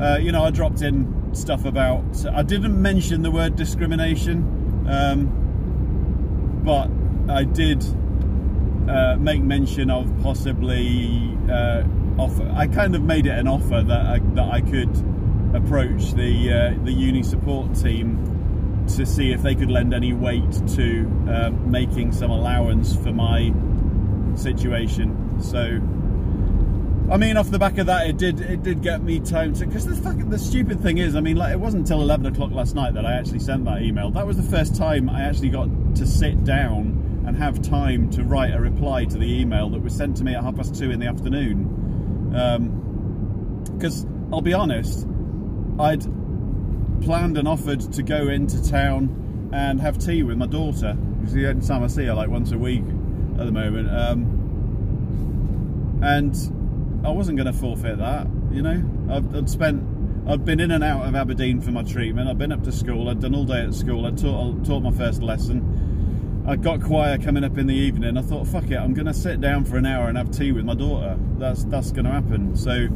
uh, 0.00 0.18
you 0.18 0.32
know 0.32 0.44
I 0.44 0.50
dropped 0.50 0.82
in 0.82 1.16
stuff 1.36 1.64
about. 1.64 2.04
I 2.32 2.42
didn't 2.42 2.80
mention 2.80 3.22
the 3.22 3.30
word 3.30 3.56
discrimination, 3.56 4.86
um, 4.88 6.62
but 6.64 6.90
I 7.32 7.44
did 7.44 7.84
uh, 8.88 9.16
make 9.18 9.42
mention 9.42 9.90
of 9.90 10.10
possibly 10.22 11.36
uh, 11.50 11.84
offer. 12.18 12.50
I 12.54 12.66
kind 12.66 12.94
of 12.94 13.02
made 13.02 13.26
it 13.26 13.38
an 13.38 13.46
offer 13.46 13.82
that 13.82 14.06
I, 14.06 14.18
that 14.34 14.50
I 14.50 14.60
could 14.60 14.90
approach 15.54 16.12
the 16.12 16.52
uh, 16.52 16.84
the 16.84 16.92
uni 16.92 17.22
support 17.22 17.74
team 17.74 18.35
to 18.88 19.06
see 19.06 19.32
if 19.32 19.42
they 19.42 19.54
could 19.54 19.70
lend 19.70 19.94
any 19.94 20.12
weight 20.12 20.50
to 20.74 21.00
um, 21.28 21.70
making 21.70 22.12
some 22.12 22.30
allowance 22.30 22.96
for 22.96 23.12
my 23.12 23.52
situation. 24.36 25.40
So 25.40 25.80
I 27.08 27.18
mean, 27.18 27.36
off 27.36 27.50
the 27.50 27.58
back 27.60 27.78
of 27.78 27.86
that, 27.86 28.08
it 28.08 28.16
did 28.16 28.40
it 28.40 28.64
did 28.64 28.82
get 28.82 29.00
me 29.00 29.20
time 29.20 29.54
to 29.54 29.66
because 29.66 29.86
the 29.86 29.94
fucking 29.94 30.28
the 30.28 30.38
stupid 30.38 30.80
thing 30.80 30.98
is, 30.98 31.14
I 31.14 31.20
mean, 31.20 31.36
like 31.36 31.52
it 31.52 31.60
wasn't 31.60 31.82
until 31.82 32.02
eleven 32.02 32.26
o'clock 32.26 32.50
last 32.50 32.74
night 32.74 32.94
that 32.94 33.06
I 33.06 33.12
actually 33.12 33.38
sent 33.38 33.64
that 33.66 33.82
email. 33.82 34.10
That 34.10 34.26
was 34.26 34.36
the 34.36 34.56
first 34.56 34.74
time 34.74 35.08
I 35.08 35.22
actually 35.22 35.50
got 35.50 35.68
to 35.96 36.06
sit 36.06 36.42
down 36.42 37.24
and 37.24 37.36
have 37.36 37.62
time 37.62 38.10
to 38.10 38.24
write 38.24 38.52
a 38.52 38.60
reply 38.60 39.04
to 39.04 39.18
the 39.18 39.40
email 39.40 39.70
that 39.70 39.82
was 39.82 39.94
sent 39.94 40.16
to 40.16 40.24
me 40.24 40.34
at 40.34 40.42
half 40.42 40.56
past 40.56 40.74
two 40.74 40.90
in 40.90 40.98
the 40.98 41.06
afternoon. 41.06 42.30
Because 43.72 44.04
um, 44.04 44.28
I'll 44.32 44.40
be 44.40 44.54
honest, 44.54 45.06
I'd 45.78 46.04
planned 47.02 47.38
and 47.38 47.48
offered 47.48 47.80
to 47.92 48.02
go 48.02 48.28
into 48.28 48.62
town 48.68 49.50
and 49.52 49.80
have 49.80 49.98
tea 49.98 50.22
with 50.22 50.36
my 50.36 50.46
daughter. 50.46 50.96
It's 51.22 51.32
the 51.32 51.48
only 51.48 51.66
time 51.66 51.82
I 51.82 51.86
see 51.86 52.04
her, 52.04 52.14
like 52.14 52.28
once 52.28 52.52
a 52.52 52.58
week 52.58 52.84
at 53.38 53.46
the 53.46 53.52
moment. 53.52 53.90
Um, 53.90 54.36
and 56.02 56.34
I 57.04 57.10
wasn't 57.10 57.38
going 57.38 57.52
to 57.52 57.58
forfeit 57.58 57.98
that. 57.98 58.26
You 58.50 58.62
know, 58.62 58.82
I'd, 59.10 59.36
I'd, 59.36 59.50
spent, 59.50 59.82
I'd 60.28 60.44
been 60.44 60.60
in 60.60 60.70
and 60.70 60.84
out 60.84 61.06
of 61.06 61.14
Aberdeen 61.14 61.60
for 61.60 61.70
my 61.70 61.82
treatment. 61.82 62.28
I'd 62.28 62.38
been 62.38 62.52
up 62.52 62.62
to 62.64 62.72
school. 62.72 63.08
I'd 63.08 63.20
done 63.20 63.34
all 63.34 63.44
day 63.44 63.62
at 63.62 63.74
school. 63.74 64.06
I 64.06 64.10
taught, 64.10 64.64
taught 64.64 64.82
my 64.82 64.90
first 64.90 65.22
lesson. 65.22 66.44
I 66.46 66.54
got 66.54 66.80
choir 66.80 67.18
coming 67.18 67.42
up 67.42 67.58
in 67.58 67.66
the 67.66 67.74
evening. 67.74 68.16
I 68.16 68.22
thought, 68.22 68.46
fuck 68.46 68.70
it, 68.70 68.76
I'm 68.76 68.94
going 68.94 69.06
to 69.06 69.14
sit 69.14 69.40
down 69.40 69.64
for 69.64 69.78
an 69.78 69.86
hour 69.86 70.08
and 70.08 70.16
have 70.16 70.30
tea 70.30 70.52
with 70.52 70.64
my 70.64 70.74
daughter. 70.74 71.18
That's 71.38 71.64
that's 71.64 71.90
going 71.90 72.04
to 72.04 72.12
happen. 72.12 72.56
So 72.56 72.86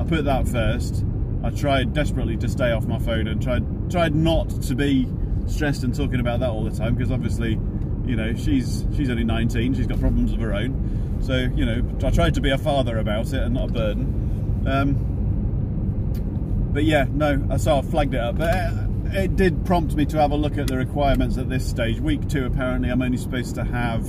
I 0.00 0.04
put 0.04 0.24
that 0.24 0.48
first. 0.48 1.04
I 1.46 1.50
tried 1.50 1.94
desperately 1.94 2.36
to 2.38 2.48
stay 2.48 2.72
off 2.72 2.86
my 2.86 2.98
phone 2.98 3.28
and 3.28 3.40
tried 3.40 3.88
tried 3.88 4.16
not 4.16 4.50
to 4.62 4.74
be 4.74 5.06
stressed 5.46 5.84
and 5.84 5.94
talking 5.94 6.18
about 6.18 6.40
that 6.40 6.50
all 6.50 6.64
the 6.64 6.76
time 6.76 6.96
because 6.96 7.12
obviously, 7.12 7.50
you 8.04 8.16
know, 8.16 8.34
she's 8.34 8.84
she's 8.96 9.08
only 9.08 9.22
19. 9.22 9.74
She's 9.74 9.86
got 9.86 10.00
problems 10.00 10.32
of 10.32 10.40
her 10.40 10.52
own. 10.52 11.18
So, 11.22 11.36
you 11.54 11.64
know, 11.64 11.82
I 12.04 12.10
tried 12.10 12.34
to 12.34 12.40
be 12.40 12.50
a 12.50 12.58
father 12.58 12.98
about 12.98 13.32
it 13.32 13.42
and 13.42 13.54
not 13.54 13.70
a 13.70 13.72
burden. 13.72 14.64
Um, 14.66 15.12
but 16.72 16.82
yeah, 16.82 17.06
no, 17.10 17.46
I 17.48 17.58
flagged 17.58 18.14
it 18.14 18.20
up. 18.20 18.38
But 18.38 18.52
uh, 18.52 18.86
it 19.12 19.36
did 19.36 19.64
prompt 19.64 19.94
me 19.94 20.04
to 20.06 20.18
have 20.18 20.32
a 20.32 20.36
look 20.36 20.58
at 20.58 20.66
the 20.66 20.76
requirements 20.76 21.38
at 21.38 21.48
this 21.48 21.64
stage. 21.64 22.00
Week 22.00 22.28
two, 22.28 22.44
apparently, 22.44 22.90
I'm 22.90 23.02
only 23.02 23.18
supposed 23.18 23.54
to 23.54 23.62
have 23.62 24.04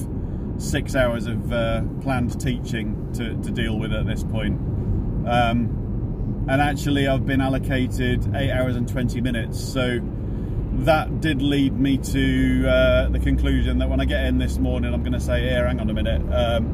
six 0.58 0.96
hours 0.96 1.28
of 1.28 1.54
uh, 1.54 1.84
planned 2.02 2.42
teaching 2.42 3.14
to, 3.14 3.40
to, 3.44 3.52
deal 3.52 3.78
with 3.78 3.94
at 3.94 4.08
this 4.08 4.24
point. 4.24 4.60
Um, 5.28 5.87
and 6.50 6.62
actually, 6.62 7.08
I've 7.08 7.26
been 7.26 7.42
allocated 7.42 8.36
eight 8.36 8.52
hours 8.52 8.76
and 8.76 8.88
20 8.88 9.20
minutes. 9.22 9.60
So 9.60 10.00
that 10.80 11.20
did 11.20 11.42
lead 11.42 11.78
me 11.78 11.98
to 11.98 12.68
uh, 12.70 13.10
the 13.10 13.20
conclusion 13.20 13.80
that 13.80 13.90
when 13.90 14.00
I 14.00 14.06
get 14.06 14.26
in 14.26 14.38
this 14.38 14.58
morning, 14.58 14.94
I'm 14.94 15.02
going 15.02 15.14
to 15.14 15.20
say, 15.20 15.42
"Here, 15.42 15.68
hang 15.68 15.80
on 15.80 15.90
a 15.90 15.94
minute," 15.94 16.24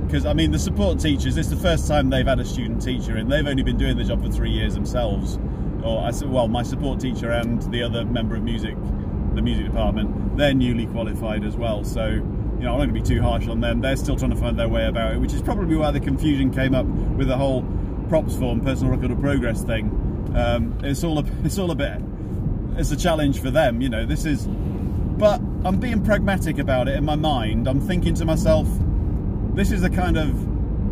because 0.05 0.25
um, 0.25 0.31
I 0.31 0.33
mean, 0.33 0.51
the 0.51 0.59
support 0.59 0.99
teachers. 0.99 1.37
It's 1.37 1.49
the 1.49 1.55
first 1.55 1.87
time 1.87 2.09
they've 2.09 2.27
had 2.27 2.39
a 2.39 2.45
student 2.45 2.81
teacher, 2.81 3.15
and 3.17 3.31
they've 3.31 3.47
only 3.47 3.63
been 3.63 3.77
doing 3.77 3.97
the 3.97 4.03
job 4.03 4.21
for 4.21 4.29
three 4.29 4.51
years 4.51 4.75
themselves. 4.75 5.39
Or 5.83 5.99
I 6.03 6.11
well, 6.25 6.47
my 6.47 6.63
support 6.63 6.99
teacher 6.99 7.31
and 7.31 7.61
the 7.71 7.81
other 7.81 8.05
member 8.05 8.35
of 8.35 8.43
music, 8.43 8.75
the 9.33 9.41
music 9.41 9.65
department, 9.65 10.37
they're 10.37 10.53
newly 10.53 10.85
qualified 10.85 11.43
as 11.43 11.55
well. 11.55 11.83
So 11.83 12.07
you 12.63 12.69
know, 12.69 12.73
I'm 12.73 12.79
not 12.79 12.85
going 12.85 12.89
to 12.89 12.93
be 12.93 13.01
too 13.01 13.21
harsh 13.21 13.47
on 13.47 13.59
them. 13.59 13.81
They're 13.81 13.95
still 13.95 14.15
trying 14.15 14.31
to 14.31 14.37
find 14.37 14.57
their 14.57 14.69
way 14.69 14.85
about 14.85 15.13
it, 15.13 15.19
which 15.19 15.33
is 15.33 15.41
probably 15.41 15.75
why 15.75 15.91
the 15.91 15.99
confusion 15.99 16.51
came 16.51 16.75
up 16.75 16.85
with 16.85 17.27
the 17.27 17.35
whole 17.35 17.61
props 18.03 18.35
form, 18.35 18.61
personal 18.61 18.91
record 18.91 19.11
of 19.11 19.19
progress 19.19 19.63
thing. 19.63 19.85
Um, 20.35 20.77
it's 20.83 21.03
all 21.03 21.19
a, 21.19 21.25
it's 21.43 21.57
all 21.57 21.71
a 21.71 21.75
bit 21.75 22.01
it's 22.77 22.91
a 22.91 22.97
challenge 22.97 23.39
for 23.39 23.51
them. 23.51 23.81
You 23.81 23.89
know, 23.89 24.05
this 24.05 24.25
is. 24.25 24.47
But 24.47 25.39
I'm 25.63 25.79
being 25.79 26.03
pragmatic 26.03 26.57
about 26.57 26.87
it 26.87 26.97
in 26.97 27.05
my 27.05 27.15
mind. 27.15 27.67
I'm 27.67 27.79
thinking 27.79 28.15
to 28.15 28.25
myself, 28.25 28.67
this 29.53 29.71
is 29.71 29.83
a 29.83 29.89
kind 29.89 30.17
of 30.17 30.31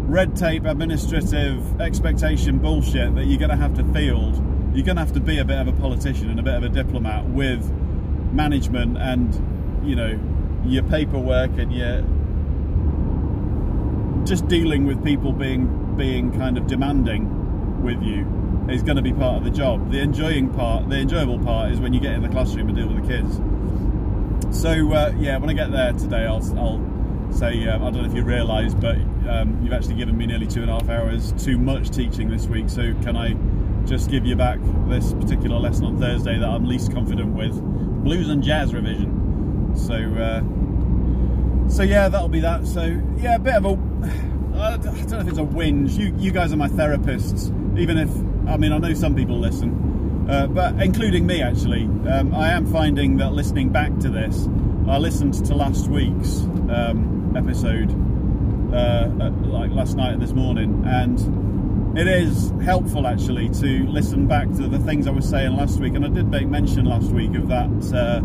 red 0.09 0.35
tape, 0.35 0.65
administrative 0.65 1.81
expectation 1.81 2.59
bullshit 2.59 3.15
that 3.15 3.25
you're 3.25 3.39
going 3.39 3.49
to 3.49 3.57
have 3.57 3.73
to 3.75 3.83
field. 3.93 4.35
You're 4.73 4.85
going 4.85 4.97
to 4.97 5.03
have 5.03 5.13
to 5.13 5.19
be 5.19 5.39
a 5.39 5.45
bit 5.45 5.57
of 5.59 5.67
a 5.67 5.73
politician 5.73 6.29
and 6.29 6.39
a 6.39 6.43
bit 6.43 6.53
of 6.53 6.63
a 6.63 6.69
diplomat 6.69 7.25
with 7.29 7.69
management 8.31 8.97
and, 8.97 9.33
you 9.83 9.95
know, 9.95 10.19
your 10.65 10.83
paperwork 10.83 11.51
and 11.57 11.73
your 11.73 12.03
just 14.25 14.47
dealing 14.47 14.85
with 14.85 15.03
people 15.03 15.33
being 15.33 15.90
being 15.97 16.31
kind 16.31 16.57
of 16.57 16.67
demanding 16.67 17.83
with 17.83 18.01
you 18.01 18.27
is 18.69 18.83
going 18.83 18.95
to 18.95 19.01
be 19.01 19.13
part 19.13 19.37
of 19.37 19.43
the 19.43 19.49
job. 19.49 19.91
The 19.91 19.99
enjoying 19.99 20.49
part, 20.49 20.89
the 20.89 20.97
enjoyable 20.97 21.39
part, 21.39 21.71
is 21.71 21.79
when 21.79 21.93
you 21.93 21.99
get 21.99 22.13
in 22.13 22.21
the 22.21 22.29
classroom 22.29 22.69
and 22.69 22.77
deal 22.77 22.87
with 22.87 23.01
the 23.01 23.07
kids. 23.07 23.39
So 24.57 24.93
uh, 24.93 25.13
yeah, 25.17 25.37
when 25.37 25.49
I 25.49 25.53
get 25.53 25.71
there 25.71 25.93
today, 25.93 26.25
I'll, 26.25 26.43
I'll 26.59 27.33
say 27.33 27.67
um, 27.67 27.83
I 27.83 27.91
don't 27.91 28.03
know 28.03 28.09
if 28.09 28.15
you 28.15 28.23
realise, 28.23 28.73
but 28.73 28.97
um, 29.27 29.59
you've 29.63 29.73
actually 29.73 29.95
given 29.95 30.17
me 30.17 30.25
nearly 30.25 30.47
two 30.47 30.61
and 30.61 30.69
a 30.69 30.73
half 30.73 30.89
hours 30.89 31.31
too 31.43 31.57
much 31.57 31.89
teaching 31.89 32.29
this 32.29 32.47
week. 32.47 32.69
So 32.69 32.93
can 33.01 33.15
I 33.15 33.35
just 33.87 34.09
give 34.09 34.25
you 34.25 34.35
back 34.35 34.59
this 34.87 35.13
particular 35.13 35.57
lesson 35.57 35.85
on 35.85 35.99
Thursday 35.99 36.37
that 36.37 36.47
I'm 36.47 36.65
least 36.65 36.93
confident 36.93 37.33
with, 37.33 37.59
blues 38.03 38.29
and 38.29 38.43
jazz 38.43 38.73
revision. 38.73 39.75
So 39.75 39.95
uh, 39.95 40.41
so 41.69 41.83
yeah, 41.83 42.09
that'll 42.09 42.27
be 42.27 42.41
that. 42.41 42.67
So 42.67 43.01
yeah, 43.17 43.35
a 43.35 43.39
bit 43.39 43.55
of 43.55 43.65
a 43.65 44.30
I 44.61 44.77
don't 44.77 45.09
know 45.09 45.19
if 45.19 45.27
it's 45.27 45.39
a 45.39 45.43
whinge. 45.43 45.97
You 45.97 46.15
you 46.19 46.31
guys 46.31 46.53
are 46.53 46.57
my 46.57 46.67
therapists, 46.67 47.49
even 47.79 47.97
if 47.97 48.09
I 48.47 48.57
mean, 48.57 48.71
I 48.71 48.77
know 48.77 48.93
some 48.93 49.15
people 49.15 49.39
listen, 49.39 50.27
uh, 50.29 50.45
but 50.47 50.79
including 50.79 51.25
me 51.25 51.41
actually. 51.41 51.83
Um, 52.07 52.35
I 52.35 52.49
am 52.51 52.71
finding 52.71 53.17
that 53.17 53.33
listening 53.33 53.69
back 53.69 53.97
to 53.99 54.09
this, 54.09 54.47
I 54.87 54.99
listened 54.99 55.33
to 55.45 55.55
last 55.55 55.87
week's 55.87 56.41
um, 56.69 57.33
episode, 57.35 57.89
uh, 58.71 59.31
like 59.47 59.71
last 59.71 59.97
night 59.97 60.13
and 60.13 60.21
this 60.21 60.33
morning, 60.33 60.83
and 60.85 61.97
it 61.97 62.07
is 62.07 62.53
helpful 62.63 63.07
actually 63.07 63.49
to 63.49 63.87
listen 63.87 64.27
back 64.27 64.47
to 64.51 64.67
the 64.67 64.79
things 64.79 65.07
I 65.07 65.11
was 65.11 65.27
saying 65.27 65.55
last 65.55 65.79
week. 65.79 65.95
And 65.95 66.05
I 66.05 66.09
did 66.09 66.27
make 66.27 66.47
mention 66.47 66.85
last 66.85 67.11
week 67.11 67.33
of 67.33 67.47
that 67.47 67.69
uh, 67.95 68.21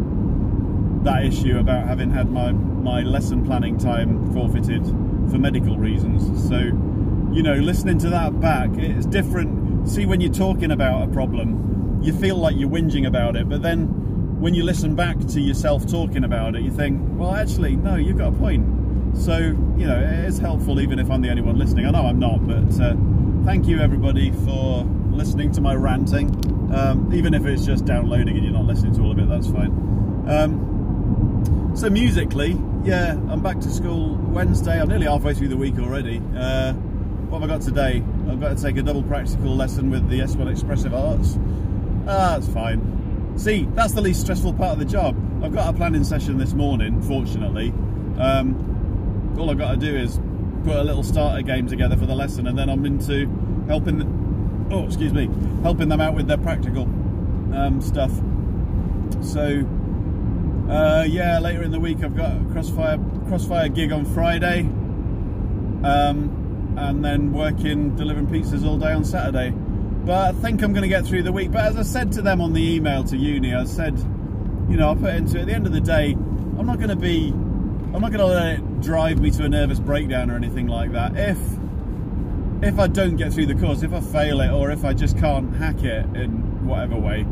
that 1.03 1.25
issue 1.25 1.59
about 1.59 1.87
having 1.87 2.11
had 2.11 2.31
my 2.31 2.53
my 2.53 3.01
lesson 3.01 3.43
planning 3.43 3.79
time 3.79 4.31
forfeited 4.35 4.85
for 5.31 5.39
medical 5.39 5.77
reasons. 5.77 6.49
So, 6.49 6.59
you 6.59 7.43
know, 7.43 7.55
listening 7.55 7.99
to 7.99 8.11
that 8.11 8.41
back, 8.41 8.71
it's 8.75 9.07
different 9.07 9.67
see 9.89 10.07
when 10.07 10.21
you're 10.21 10.33
talking 10.33 10.71
about 10.71 11.09
a 11.09 11.13
problem, 11.13 12.01
you 12.03 12.13
feel 12.13 12.37
like 12.37 12.57
you're 12.57 12.69
whinging 12.69 13.07
about 13.07 13.37
it, 13.37 13.49
but 13.49 13.63
then 13.63 13.87
when 14.41 14.53
you 14.53 14.63
listen 14.65 14.95
back 14.95 15.19
to 15.19 15.41
yourself 15.41 15.87
talking 15.87 16.25
about 16.25 16.55
it, 16.57 16.63
you 16.63 16.71
think, 16.71 17.01
well, 17.19 17.35
actually, 17.35 17.77
no, 17.77 17.97
you've 17.97 18.19
got 18.19 18.35
a 18.35 18.37
point. 18.37 19.17
So, 19.17 19.39
you 19.39 19.87
know, 19.87 19.99
it 19.99 20.25
is 20.27 20.39
helpful 20.39 20.81
even 20.81 20.99
if 20.99 21.11
I'm 21.11 21.23
the 21.23 21.31
only 21.31 21.43
one 21.43 21.57
listening. 21.57 21.87
I 21.87 21.91
know 21.91 22.07
I'm 22.07 22.19
not, 22.19 22.47
but 22.47 22.81
uh, 22.81 22.95
thank 23.45 23.67
you 23.67 23.81
everybody 23.81 24.31
for 24.31 24.85
listening 25.11 25.53
to 25.53 25.61
my 25.61 25.75
ranting. 25.75 26.29
Um, 26.75 27.11
even 27.15 27.33
if 27.33 27.47
it's 27.47 27.65
just 27.65 27.87
downloading 27.87 28.37
and 28.37 28.45
you're 28.45 28.53
not 28.53 28.67
listening 28.67 28.95
to 28.97 29.03
all 29.03 29.13
of 29.13 29.19
it, 29.19 29.29
that's 29.29 29.47
fine. 29.47 29.71
Um, 30.29 31.73
so 31.75 31.89
musically, 31.89 32.53
yeah, 32.87 33.15
I'm 33.29 33.43
back 33.43 33.59
to 33.61 33.69
school 33.69 34.15
Wednesday. 34.15 34.81
I'm 34.81 34.89
nearly 34.89 35.07
halfway 35.07 35.35
through 35.35 35.49
the 35.49 35.57
week 35.57 35.77
already. 35.81 36.23
Uh, 36.37 36.73
what 36.73 37.41
have 37.41 37.51
I 37.51 37.55
got 37.55 37.63
today? 37.63 38.05
I've 38.31 38.39
got 38.39 38.57
to 38.57 38.63
take 38.63 38.77
a 38.77 38.83
double 38.83 39.03
practical 39.03 39.57
lesson 39.57 39.91
with 39.91 40.09
the 40.09 40.21
S1 40.21 40.49
Expressive 40.49 40.95
Arts. 40.95 41.37
Ah, 42.07 42.39
that's 42.39 42.49
fine. 42.49 43.35
See, 43.37 43.67
that's 43.75 43.93
the 43.93 44.01
least 44.01 44.21
stressful 44.21 44.53
part 44.53 44.75
of 44.75 44.79
the 44.79 44.85
job. 44.85 45.17
I've 45.43 45.53
got 45.53 45.75
a 45.75 45.77
planning 45.77 46.05
session 46.05 46.39
this 46.39 46.53
morning, 46.53 47.03
fortunately. 47.03 47.71
Um, 48.21 49.35
all 49.37 49.51
I've 49.51 49.59
got 49.59 49.73
to 49.73 49.77
do 49.79 49.97
is 49.97 50.21
put 50.63 50.77
a 50.77 50.85
little 50.85 51.03
starter 51.03 51.43
game 51.43 51.67
together 51.67 51.97
for 51.97 52.07
the 52.07 52.15
lesson 52.15 52.47
and 52.47 52.57
then 52.57 52.71
I'm 52.71 52.87
into 52.87 53.27
helping, 53.67 53.99
the, 53.99 54.75
oh, 54.75 54.87
excuse 54.87 55.13
me, 55.13 55.29
helping 55.65 55.89
them 55.89 56.01
out 56.01 56.15
with 56.15 56.29
their 56.29 56.39
practical 56.39 56.85
um, 57.53 57.81
stuff. 57.83 58.13
So, 59.23 59.67
uh, 60.71 61.05
yeah, 61.09 61.39
later 61.39 61.63
in 61.63 61.71
the 61.71 61.81
week 61.81 62.03
I've 62.03 62.17
got 62.17 62.33
a 62.33 62.45
Crossfire, 62.53 62.99
Crossfire 63.29 63.69
gig 63.69 63.93
on 63.93 64.05
Friday. 64.05 64.61
Um, 65.85 66.75
and 66.77 67.05
then 67.05 67.33
working 67.33 67.97
delivering 67.97 68.27
pizzas 68.27 68.67
all 68.67 68.79
day 68.79 68.93
on 68.93 69.05
Saturday. 69.05 69.51
But 69.51 70.35
I 70.35 70.39
think 70.39 70.63
I'm 70.63 70.73
going 70.73 70.83
to 70.83 70.89
get 70.89 71.07
through 71.07 71.23
the 71.23 71.33
week. 71.33 71.51
But 71.51 71.65
as 71.65 71.77
I 71.77 71.83
said 71.83 72.13
to 72.13 72.23
them 72.23 72.41
on 72.41 72.53
the 72.53 72.63
email 72.63 73.03
to 73.05 73.17
uni, 73.17 73.55
I 73.55 73.65
said, 73.65 73.99
you 74.69 74.77
know, 74.77 74.93
I 74.93 74.95
put 74.95 75.15
into 75.15 75.39
it, 75.39 75.43
at 75.43 75.47
the 75.47 75.55
end 75.55 75.67
of 75.67 75.73
the 75.73 75.81
day, 75.81 76.13
I'm 76.13 76.67
not 76.67 76.77
going 76.77 76.91
to 76.91 76.97
be, 76.97 77.29
I'm 77.29 78.01
not 78.01 78.13
going 78.13 78.19
to 78.19 78.27
let 78.27 78.59
it 78.59 78.81
drive 78.83 79.21
me 79.21 79.31
to 79.33 79.45
a 79.45 79.49
nervous 79.49 79.81
breakdown 79.81 80.31
or 80.31 80.37
anything 80.37 80.69
like 80.69 80.93
that. 80.93 81.17
If 81.17 81.39
if 82.63 82.79
I 82.79 82.87
don't 82.87 83.17
get 83.17 83.33
through 83.33 83.47
the 83.47 83.55
course, 83.55 83.83
if 83.83 83.93
I 83.93 84.01
fail 84.01 84.41
it, 84.41 84.51
or 84.51 84.71
if 84.71 84.85
I 84.85 84.95
just 84.95 85.19
can't 85.19 85.55
hack 85.57 85.83
it 85.83 86.07
in 86.17 86.67
whatever 86.67 86.97
way, 86.97 87.27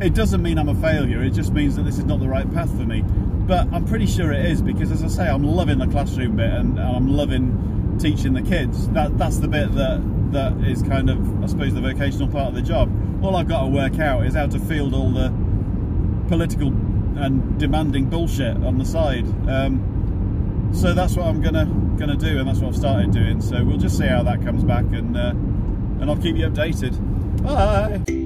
it 0.00 0.14
doesn't 0.14 0.42
mean 0.42 0.58
I'm 0.58 0.68
a 0.68 0.74
failure. 0.74 1.22
It 1.22 1.30
just 1.30 1.52
means 1.52 1.76
that 1.76 1.82
this 1.82 1.98
is 1.98 2.04
not 2.04 2.20
the 2.20 2.28
right 2.28 2.50
path 2.52 2.70
for 2.70 2.84
me. 2.84 3.02
But 3.02 3.66
I'm 3.72 3.84
pretty 3.84 4.06
sure 4.06 4.32
it 4.32 4.44
is 4.44 4.60
because, 4.60 4.90
as 4.90 5.02
I 5.02 5.08
say, 5.08 5.28
I'm 5.28 5.42
loving 5.42 5.78
the 5.78 5.86
classroom 5.86 6.36
bit 6.36 6.52
and, 6.52 6.78
I'm 6.78 7.08
loving 7.08 7.96
teaching 7.98 8.34
the 8.34 8.42
kids. 8.42 8.88
That 8.90 9.16
that's 9.18 9.38
the 9.38 9.48
bit 9.48 9.74
that 9.74 10.32
that 10.32 10.52
is 10.66 10.82
kind 10.82 11.08
of, 11.08 11.42
I 11.42 11.46
suppose, 11.46 11.74
the 11.74 11.80
vocational 11.80 12.28
part 12.28 12.48
of 12.48 12.54
the 12.54 12.62
job. 12.62 12.90
All 13.24 13.34
I've 13.36 13.48
got 13.48 13.62
to 13.62 13.68
work 13.68 13.98
out 13.98 14.26
is 14.26 14.34
how 14.34 14.46
to 14.46 14.58
field 14.58 14.94
all 14.94 15.10
the 15.10 15.32
political 16.28 16.68
and 16.68 17.58
demanding 17.58 18.08
bullshit 18.10 18.56
on 18.58 18.78
the 18.78 18.84
side. 18.84 19.26
Um, 19.48 20.70
so 20.72 20.92
that's 20.92 21.16
what 21.16 21.26
I'm 21.26 21.40
gonna 21.40 21.66
gonna 21.98 22.16
do, 22.16 22.38
and 22.38 22.46
that's 22.46 22.60
what 22.60 22.68
I've 22.68 22.76
started 22.76 23.12
doing. 23.12 23.40
So 23.40 23.64
we'll 23.64 23.78
just 23.78 23.96
see 23.96 24.06
how 24.06 24.22
that 24.24 24.42
comes 24.42 24.62
back, 24.62 24.84
and 24.92 25.16
uh, 25.16 25.30
and 25.30 26.04
I'll 26.04 26.16
keep 26.16 26.36
you 26.36 26.48
updated. 26.48 26.94
Bye. 27.42 28.17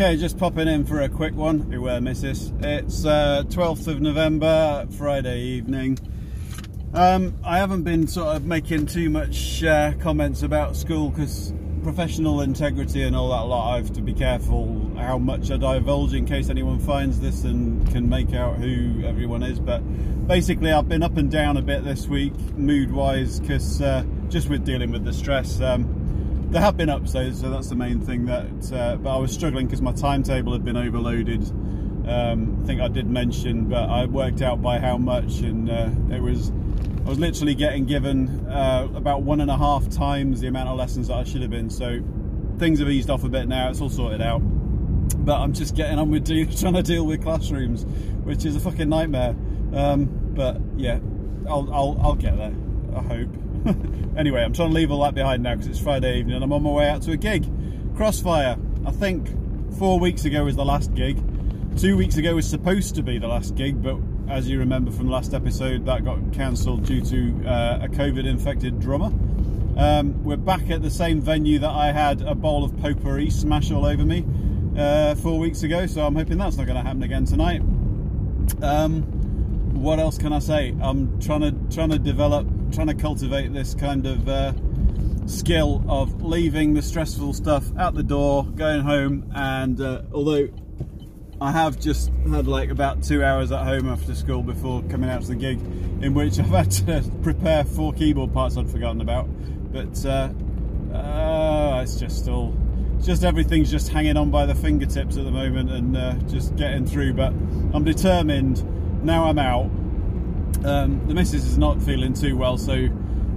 Okay, 0.00 0.16
just 0.16 0.38
popping 0.38 0.68
in 0.68 0.84
for 0.84 1.00
a 1.00 1.08
quick 1.08 1.34
one. 1.34 1.58
Beware, 1.58 2.00
missus. 2.00 2.52
It's 2.60 3.04
uh, 3.04 3.42
12th 3.48 3.88
of 3.88 4.00
November, 4.00 4.86
Friday 4.96 5.40
evening. 5.40 5.98
Um, 6.94 7.34
I 7.42 7.58
haven't 7.58 7.82
been 7.82 8.06
sort 8.06 8.36
of 8.36 8.44
making 8.44 8.86
too 8.86 9.10
much 9.10 9.64
uh, 9.64 9.94
comments 9.94 10.44
about 10.44 10.76
school 10.76 11.10
because 11.10 11.52
professional 11.82 12.42
integrity 12.42 13.02
and 13.02 13.16
all 13.16 13.30
that 13.30 13.48
lot, 13.48 13.74
I 13.74 13.78
have 13.78 13.92
to 13.94 14.00
be 14.00 14.14
careful 14.14 14.88
how 14.96 15.18
much 15.18 15.50
I 15.50 15.56
divulge 15.56 16.14
in 16.14 16.26
case 16.26 16.48
anyone 16.48 16.78
finds 16.78 17.18
this 17.18 17.42
and 17.42 17.84
can 17.90 18.08
make 18.08 18.32
out 18.34 18.58
who 18.58 19.02
everyone 19.04 19.42
is. 19.42 19.58
But 19.58 19.80
basically, 20.28 20.70
I've 20.70 20.88
been 20.88 21.02
up 21.02 21.16
and 21.16 21.28
down 21.28 21.56
a 21.56 21.62
bit 21.62 21.82
this 21.82 22.06
week, 22.06 22.34
mood 22.56 22.92
wise, 22.92 23.40
because 23.40 23.82
uh, 23.82 24.04
just 24.28 24.48
with 24.48 24.64
dealing 24.64 24.92
with 24.92 25.04
the 25.04 25.12
stress. 25.12 25.60
Um, 25.60 26.07
there 26.50 26.62
have 26.62 26.76
been 26.76 26.88
upsides, 26.88 27.40
so 27.40 27.50
that's 27.50 27.68
the 27.68 27.76
main 27.76 28.00
thing. 28.00 28.26
That, 28.26 28.72
uh, 28.72 28.96
but 28.96 29.14
I 29.14 29.18
was 29.18 29.32
struggling 29.32 29.66
because 29.66 29.82
my 29.82 29.92
timetable 29.92 30.52
had 30.52 30.64
been 30.64 30.76
overloaded. 30.76 31.42
Um, 32.08 32.60
I 32.62 32.66
think 32.66 32.80
I 32.80 32.88
did 32.88 33.06
mention, 33.06 33.66
but 33.66 33.88
I 33.88 34.06
worked 34.06 34.40
out 34.40 34.62
by 34.62 34.78
how 34.78 34.96
much, 34.96 35.40
and 35.40 35.70
uh, 35.70 35.90
it 36.14 36.22
was 36.22 36.50
I 37.04 37.10
was 37.10 37.18
literally 37.18 37.54
getting 37.54 37.86
given 37.86 38.46
uh, 38.48 38.86
about 38.94 39.22
one 39.22 39.40
and 39.40 39.50
a 39.50 39.56
half 39.56 39.88
times 39.88 40.40
the 40.40 40.46
amount 40.46 40.68
of 40.68 40.76
lessons 40.76 41.08
that 41.08 41.14
I 41.14 41.24
should 41.24 41.42
have 41.42 41.50
been. 41.50 41.70
So 41.70 42.00
things 42.58 42.80
have 42.80 42.90
eased 42.90 43.08
off 43.08 43.24
a 43.24 43.28
bit 43.28 43.48
now. 43.48 43.70
It's 43.70 43.80
all 43.80 43.88
sorted 43.88 44.20
out. 44.20 44.40
But 44.40 45.40
I'm 45.40 45.52
just 45.52 45.74
getting 45.74 45.98
on 45.98 46.10
with 46.10 46.26
trying 46.60 46.74
to 46.74 46.82
deal 46.82 47.06
with 47.06 47.22
classrooms, 47.22 47.84
which 48.24 48.44
is 48.44 48.56
a 48.56 48.60
fucking 48.60 48.88
nightmare. 48.88 49.34
Um, 49.72 50.06
but 50.34 50.60
yeah, 50.76 50.98
I'll, 51.48 51.72
I'll, 51.72 51.98
I'll 52.02 52.14
get 52.14 52.36
there. 52.36 52.54
I 52.94 53.00
hope. 53.00 53.30
anyway, 54.16 54.42
I'm 54.42 54.52
trying 54.52 54.70
to 54.70 54.74
leave 54.74 54.90
all 54.90 55.02
that 55.02 55.14
behind 55.14 55.42
now 55.42 55.54
because 55.54 55.68
it's 55.68 55.80
Friday 55.80 56.18
evening 56.18 56.36
and 56.36 56.44
I'm 56.44 56.52
on 56.52 56.62
my 56.62 56.70
way 56.70 56.88
out 56.88 57.02
to 57.02 57.12
a 57.12 57.16
gig. 57.16 57.46
Crossfire. 57.96 58.56
I 58.86 58.90
think 58.90 59.28
four 59.78 59.98
weeks 59.98 60.24
ago 60.24 60.44
was 60.44 60.56
the 60.56 60.64
last 60.64 60.94
gig. 60.94 61.22
Two 61.76 61.96
weeks 61.96 62.16
ago 62.16 62.34
was 62.34 62.48
supposed 62.48 62.94
to 62.96 63.02
be 63.02 63.18
the 63.18 63.28
last 63.28 63.54
gig, 63.54 63.82
but 63.82 63.98
as 64.28 64.48
you 64.48 64.58
remember 64.58 64.90
from 64.90 65.08
last 65.08 65.34
episode, 65.34 65.86
that 65.86 66.04
got 66.04 66.18
cancelled 66.32 66.84
due 66.84 67.00
to 67.02 67.46
uh, 67.46 67.80
a 67.82 67.88
COVID 67.88 68.26
infected 68.26 68.80
drummer. 68.80 69.12
Um, 69.76 70.24
we're 70.24 70.36
back 70.36 70.70
at 70.70 70.82
the 70.82 70.90
same 70.90 71.20
venue 71.20 71.60
that 71.60 71.70
I 71.70 71.92
had 71.92 72.20
a 72.22 72.34
bowl 72.34 72.64
of 72.64 72.76
potpourri 72.78 73.30
smash 73.30 73.70
all 73.70 73.86
over 73.86 74.04
me 74.04 74.24
uh, 74.76 75.14
four 75.14 75.38
weeks 75.38 75.62
ago, 75.62 75.86
so 75.86 76.04
I'm 76.04 76.16
hoping 76.16 76.38
that's 76.38 76.56
not 76.56 76.66
going 76.66 76.76
to 76.76 76.82
happen 76.82 77.02
again 77.02 77.24
tonight. 77.24 77.60
Um, 78.60 79.02
what 79.80 80.00
else 80.00 80.18
can 80.18 80.32
I 80.32 80.40
say? 80.40 80.74
I'm 80.80 81.20
trying 81.20 81.42
to 81.42 81.52
trying 81.74 81.90
to 81.90 81.98
develop, 81.98 82.46
trying 82.72 82.88
to 82.88 82.94
cultivate 82.94 83.52
this 83.52 83.74
kind 83.74 84.06
of 84.06 84.28
uh, 84.28 84.52
skill 85.26 85.84
of 85.88 86.22
leaving 86.22 86.74
the 86.74 86.82
stressful 86.82 87.32
stuff 87.32 87.64
out 87.76 87.94
the 87.94 88.02
door, 88.02 88.44
going 88.44 88.80
home, 88.80 89.30
and 89.34 89.80
uh, 89.80 90.02
although 90.12 90.48
I 91.40 91.52
have 91.52 91.78
just 91.78 92.10
had 92.30 92.48
like 92.48 92.70
about 92.70 93.02
two 93.02 93.22
hours 93.22 93.52
at 93.52 93.64
home 93.64 93.88
after 93.88 94.14
school 94.14 94.42
before 94.42 94.82
coming 94.84 95.08
out 95.08 95.22
to 95.22 95.28
the 95.28 95.36
gig, 95.36 95.60
in 96.02 96.14
which 96.14 96.38
I've 96.38 96.46
had 96.46 96.70
to 96.72 97.10
prepare 97.22 97.64
four 97.64 97.92
keyboard 97.92 98.32
parts 98.32 98.56
I'd 98.56 98.68
forgotten 98.68 99.00
about. 99.00 99.28
But 99.72 100.04
uh, 100.04 100.30
uh, 100.92 101.80
it's 101.82 101.96
just 102.00 102.28
all, 102.28 102.56
just 103.00 103.22
everything's 103.22 103.70
just 103.70 103.88
hanging 103.88 104.16
on 104.16 104.30
by 104.30 104.46
the 104.46 104.54
fingertips 104.54 105.16
at 105.16 105.24
the 105.24 105.30
moment 105.30 105.70
and 105.70 105.96
uh, 105.96 106.14
just 106.28 106.56
getting 106.56 106.86
through. 106.86 107.12
But 107.12 107.28
I'm 107.72 107.84
determined. 107.84 109.04
Now 109.04 109.26
I'm 109.26 109.38
out. 109.38 109.70
Um, 110.68 111.06
the 111.08 111.14
missus 111.14 111.46
is 111.46 111.56
not 111.56 111.80
feeling 111.82 112.12
too 112.12 112.36
well, 112.36 112.58
so 112.58 112.74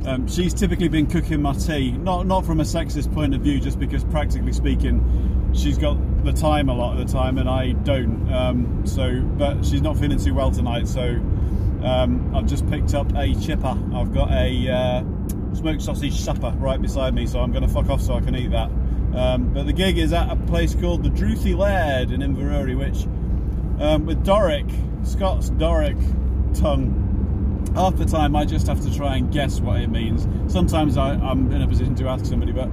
um, 0.05 0.27
she's 0.27 0.53
typically 0.53 0.89
been 0.89 1.07
cooking 1.07 1.41
my 1.41 1.53
tea. 1.53 1.91
Not 1.91 2.27
not 2.27 2.45
from 2.45 2.59
a 2.59 2.63
sexist 2.63 3.13
point 3.13 3.33
of 3.33 3.41
view, 3.41 3.59
just 3.59 3.79
because 3.79 4.03
practically 4.03 4.51
speaking, 4.51 5.51
she's 5.53 5.77
got 5.77 5.97
the 6.25 6.33
time 6.33 6.69
a 6.69 6.73
lot 6.73 6.99
of 6.99 7.07
the 7.07 7.11
time, 7.11 7.37
and 7.37 7.49
I 7.49 7.71
don't. 7.71 8.31
Um, 8.33 8.85
so, 8.85 9.21
but 9.21 9.65
she's 9.65 9.81
not 9.81 9.97
feeling 9.97 10.19
too 10.19 10.33
well 10.33 10.51
tonight, 10.51 10.87
so 10.87 11.03
um, 11.83 12.35
I've 12.35 12.47
just 12.47 12.69
picked 12.69 12.93
up 12.93 13.11
a 13.15 13.33
chipper. 13.35 13.77
I've 13.93 14.13
got 14.13 14.31
a 14.31 14.69
uh, 14.69 15.03
smoked 15.55 15.81
sausage 15.81 16.19
supper 16.19 16.53
right 16.57 16.81
beside 16.81 17.13
me, 17.13 17.27
so 17.27 17.39
I'm 17.39 17.51
going 17.51 17.65
to 17.65 17.73
fuck 17.73 17.89
off 17.89 18.01
so 18.01 18.15
I 18.15 18.21
can 18.21 18.35
eat 18.35 18.51
that. 18.51 18.69
Um, 19.15 19.53
but 19.53 19.65
the 19.65 19.73
gig 19.73 19.97
is 19.97 20.13
at 20.13 20.29
a 20.29 20.35
place 20.35 20.75
called 20.75 21.03
the 21.03 21.09
Drouthy 21.09 21.57
Laird 21.57 22.11
in 22.11 22.21
Inverurie, 22.21 22.77
which 22.77 23.05
um, 23.81 24.05
with 24.05 24.23
Doric, 24.25 24.69
Scots 25.03 25.49
Doric 25.49 25.97
tongue 26.53 27.10
half 27.75 27.95
the 27.95 28.05
time 28.05 28.35
I 28.35 28.45
just 28.45 28.67
have 28.67 28.81
to 28.81 28.95
try 28.95 29.17
and 29.17 29.31
guess 29.31 29.59
what 29.59 29.81
it 29.81 29.89
means. 29.89 30.27
Sometimes 30.51 30.97
I, 30.97 31.13
am 31.13 31.51
in 31.51 31.61
a 31.61 31.67
position 31.67 31.95
to 31.95 32.07
ask 32.07 32.25
somebody, 32.25 32.51
but 32.51 32.69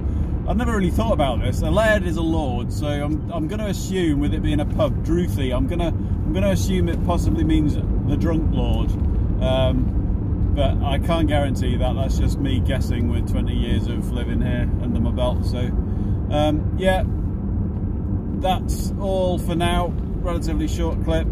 I've 0.47 0.57
never 0.57 0.75
really 0.75 0.91
thought 0.91 1.13
about 1.13 1.41
this. 1.41 1.61
A 1.61 1.69
laird 1.69 2.03
is 2.03 2.17
a 2.17 2.21
lord, 2.21 2.73
so 2.73 2.87
I'm, 2.87 3.31
I'm 3.31 3.47
going 3.47 3.59
to 3.59 3.67
assume, 3.67 4.19
with 4.19 4.33
it 4.33 4.41
being 4.41 4.59
a 4.59 4.65
pub, 4.65 5.05
Drouthy, 5.05 5.55
I'm 5.55 5.67
going 5.67 5.79
to 5.79 5.87
I'm 5.87 6.33
going 6.33 6.43
to 6.43 6.51
assume 6.51 6.89
it 6.89 7.03
possibly 7.05 7.43
means 7.43 7.75
the 7.75 8.15
drunk 8.15 8.53
lord. 8.53 8.91
Um, 9.41 10.53
but 10.55 10.77
I 10.83 10.99
can't 10.99 11.27
guarantee 11.27 11.75
that. 11.77 11.95
That's 11.95 12.17
just 12.19 12.37
me 12.37 12.59
guessing 12.59 13.09
with 13.09 13.31
20 13.31 13.55
years 13.55 13.87
of 13.87 14.11
living 14.11 14.41
here 14.41 14.69
under 14.81 14.99
my 14.99 15.11
belt. 15.11 15.45
So, 15.45 15.59
um, 15.59 16.75
yeah, 16.77 17.03
that's 18.41 18.91
all 18.99 19.37
for 19.37 19.55
now. 19.55 19.93
Relatively 20.21 20.67
short 20.67 21.03
clip. 21.03 21.27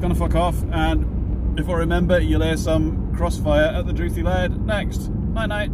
Gonna 0.00 0.14
fuck 0.14 0.34
off, 0.34 0.62
and 0.70 1.17
if 1.58 1.68
I 1.68 1.74
remember, 1.74 2.20
you'll 2.20 2.42
hear 2.42 2.56
some 2.56 3.14
crossfire 3.14 3.66
at 3.66 3.86
the 3.86 3.92
Drouthy 3.92 4.22
Laird 4.22 4.64
next. 4.64 5.08
Night 5.08 5.46
night. 5.46 5.70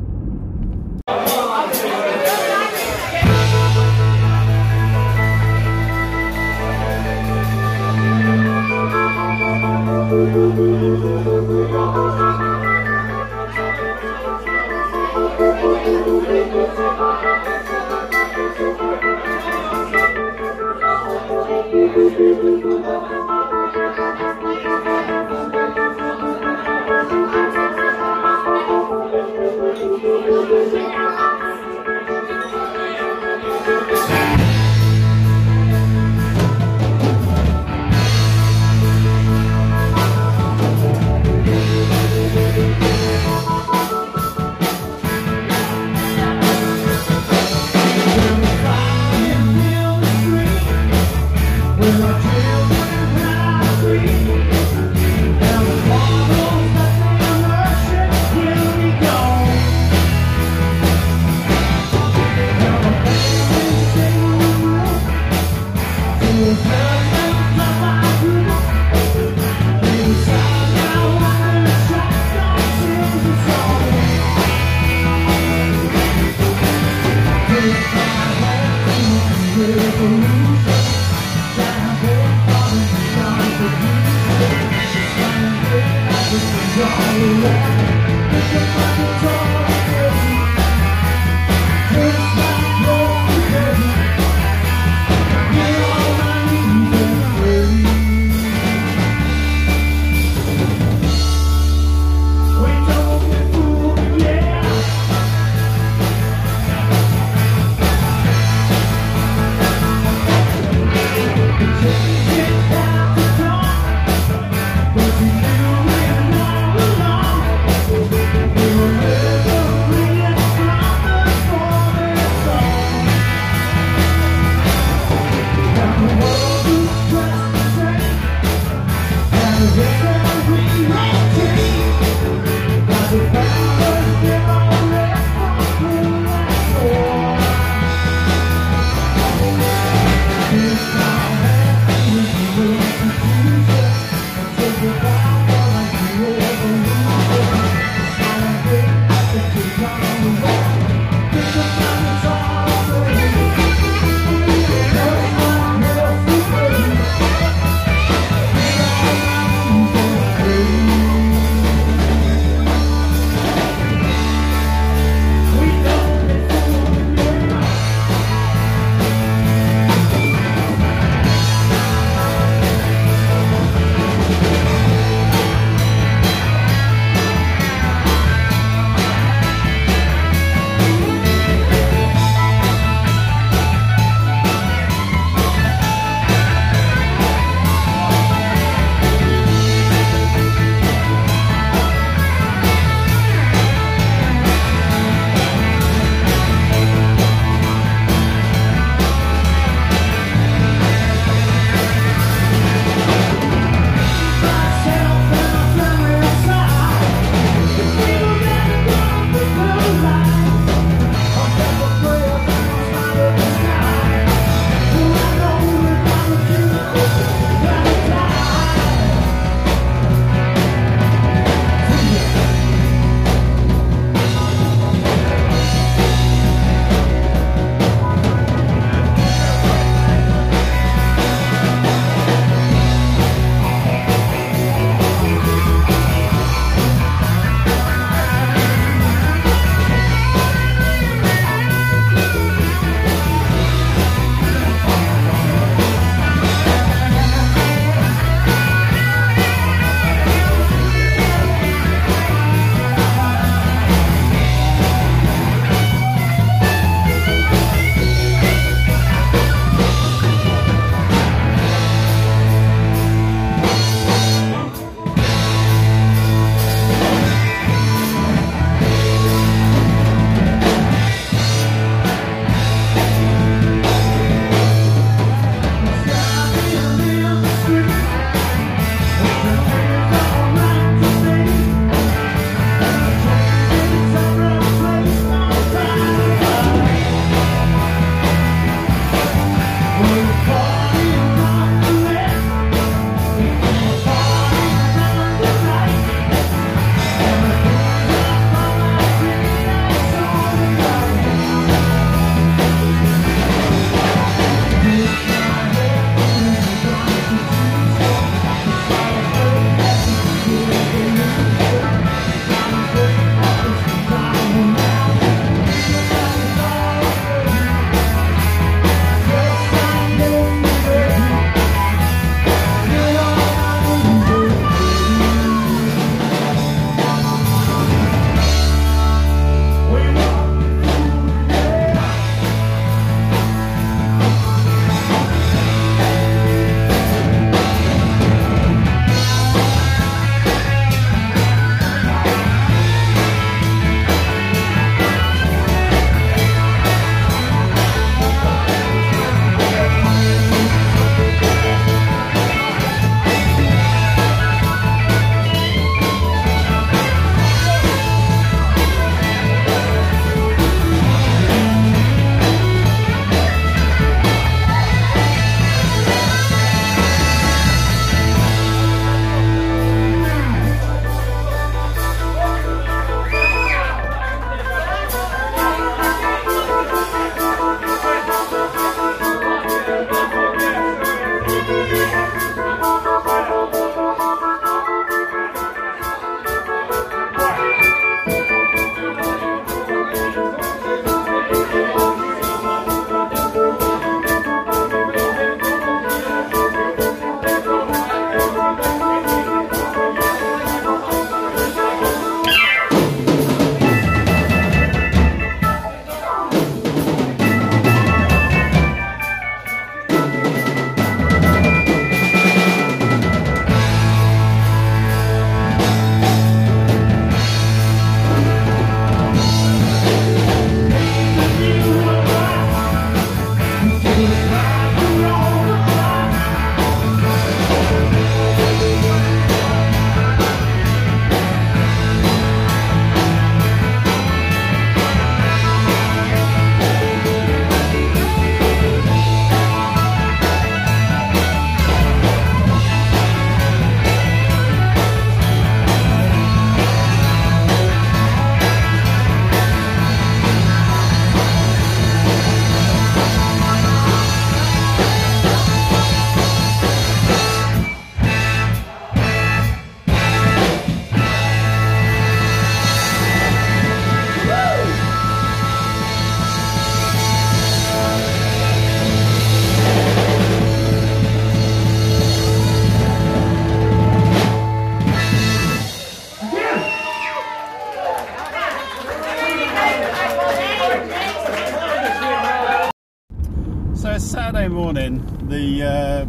Morning, 484.33 485.21
the 485.49 485.83
uh, 485.83 486.25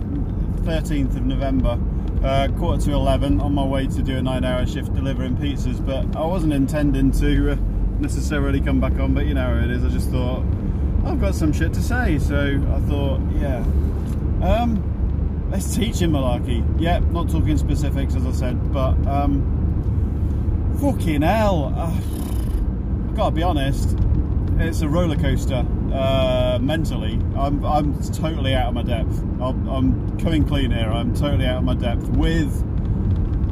13th 0.66 1.16
of 1.16 1.26
November, 1.26 1.80
uh, 2.24 2.48
quarter 2.58 2.84
to 2.84 2.92
11, 2.92 3.40
on 3.40 3.56
my 3.56 3.64
way 3.64 3.88
to 3.88 4.04
do 4.04 4.18
a 4.18 4.22
nine 4.22 4.44
hour 4.44 4.66
shift 4.66 4.94
delivering 4.94 5.38
pizzas, 5.38 5.84
but 5.84 6.16
I 6.16 6.26
wasn't 6.26 6.54
intending 6.54 7.12
to 7.14 7.54
uh, 7.54 7.56
necessarily 8.00 8.60
come 8.60 8.82
back 8.82 9.00
on, 9.00 9.14
but 9.14 9.26
you 9.26 9.34
know 9.34 9.44
how 9.44 9.64
it 9.64 9.72
is, 9.72 9.84
I 9.84 9.90
just 9.90 10.10
thought, 10.10 10.44
I've 11.06 11.22
got 11.22 11.36
some 11.36 11.54
shit 11.54 11.74
to 11.74 11.82
say, 11.82 12.20
so 12.20 12.36
I 12.36 12.80
thought, 12.90 13.22
yeah. 13.40 13.60
Um, 14.44 15.50
let's 15.50 15.74
teach 15.74 16.00
him 16.00 16.12
malarkey. 16.12 16.64
Yeah, 16.80 17.00
not 17.00 17.30
talking 17.30 17.58
specifics 17.58 18.14
as 18.16 18.26
I 18.26 18.32
said, 18.32 18.74
but 18.74 18.96
um, 19.08 20.78
fucking 20.82 21.22
hell. 21.22 21.74
Uh, 21.76 21.92
I've 23.08 23.16
got 23.16 23.30
to 23.30 23.36
be 23.36 23.44
honest, 23.44 23.98
it's 24.60 24.82
a 24.82 24.90
roller 24.90 25.16
coaster 25.16 25.66
uh, 25.94 26.60
mentally. 26.62 27.20
I'm, 27.38 27.64
I'm 27.66 28.02
totally 28.12 28.54
out 28.54 28.70
of 28.70 28.74
my 28.74 28.84
depth. 28.84 29.20
I'm, 29.42 29.68
I'm 29.68 30.20
coming 30.20 30.46
clean 30.46 30.72
here. 30.72 30.90
I'm 30.90 31.14
totally 31.16 31.46
out 31.46 31.58
of 31.60 31.64
my 31.64 31.76
depth 31.76 32.08
with 32.10 32.52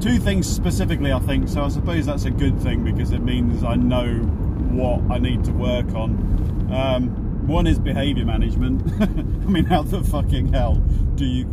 two 0.01 0.19
things 0.19 0.47
specifically, 0.47 1.11
I 1.13 1.19
think. 1.19 1.47
So 1.47 1.63
I 1.63 1.69
suppose 1.69 2.05
that's 2.05 2.25
a 2.25 2.31
good 2.31 2.59
thing 2.59 2.83
because 2.83 3.11
it 3.11 3.21
means 3.21 3.63
I 3.63 3.75
know 3.75 4.15
what 4.15 5.01
I 5.11 5.19
need 5.19 5.43
to 5.45 5.51
work 5.51 5.87
on. 5.93 6.71
Um, 6.73 7.47
one 7.47 7.67
is 7.67 7.79
behaviour 7.79 8.25
management. 8.25 8.91
I 9.01 9.05
mean, 9.05 9.65
how 9.65 9.83
the 9.83 10.03
fucking 10.03 10.51
hell 10.51 10.75
do 11.15 11.25
you 11.25 11.45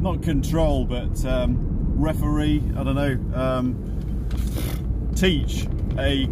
not 0.00 0.22
control 0.22 0.84
but 0.84 1.24
um, 1.24 1.58
referee? 1.96 2.62
I 2.76 2.82
don't 2.84 2.94
know. 2.94 3.38
Um, 3.40 5.12
teach 5.16 5.66
a 5.98 6.28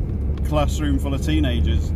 classroom 0.46 0.98
full 0.98 1.14
of 1.14 1.24
teenagers 1.24 1.90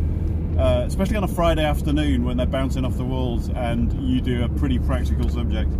uh, 0.58 0.82
especially 0.86 1.16
on 1.16 1.24
a 1.24 1.28
Friday 1.28 1.64
afternoon 1.64 2.24
when 2.24 2.36
they're 2.36 2.46
bouncing 2.46 2.84
off 2.84 2.96
the 2.96 3.04
walls 3.04 3.48
and 3.50 3.92
you 4.02 4.20
do 4.20 4.42
a 4.44 4.48
pretty 4.48 4.78
practical 4.78 5.28
subject. 5.28 5.70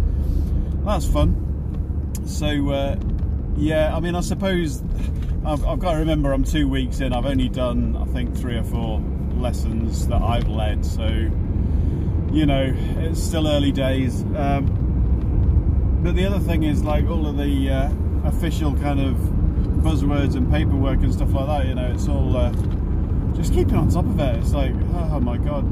That's 0.84 1.06
fun. 1.06 1.44
So, 2.26 2.70
uh, 2.70 2.96
yeah, 3.56 3.94
I 3.94 4.00
mean, 4.00 4.14
I 4.14 4.20
suppose 4.20 4.82
I've, 5.44 5.66
I've, 5.66 5.80
got 5.80 5.92
to 5.92 5.98
remember 5.98 6.32
I'm 6.32 6.44
two 6.44 6.68
weeks 6.68 7.00
in. 7.00 7.12
I've 7.12 7.26
only 7.26 7.48
done, 7.48 7.96
I 7.96 8.04
think, 8.12 8.36
three 8.36 8.56
or 8.56 8.62
four 8.62 9.02
lessons 9.34 10.06
that 10.08 10.22
I've 10.22 10.48
led. 10.48 10.86
So, 10.86 11.06
you 12.30 12.46
know, 12.46 12.72
it's 12.98 13.20
still 13.20 13.48
early 13.48 13.72
days. 13.72 14.22
Um, 14.36 16.00
but 16.04 16.14
the 16.14 16.24
other 16.24 16.38
thing 16.38 16.62
is, 16.62 16.84
like, 16.84 17.08
all 17.08 17.26
of 17.26 17.36
the 17.36 17.70
uh, 17.70 17.90
official 18.24 18.76
kind 18.76 19.00
of 19.00 19.16
buzzwords 19.82 20.36
and 20.36 20.50
paperwork 20.52 21.00
and 21.02 21.12
stuff 21.12 21.32
like 21.32 21.46
that, 21.46 21.66
you 21.66 21.74
know, 21.74 21.90
it's 21.92 22.06
all 22.06 22.36
uh, 22.36 22.52
just 23.38 23.54
keeping 23.54 23.76
on 23.76 23.88
top 23.88 24.04
of 24.04 24.18
it. 24.18 24.36
It's 24.36 24.52
like, 24.52 24.74
oh 24.94 25.20
my 25.20 25.38
god. 25.38 25.64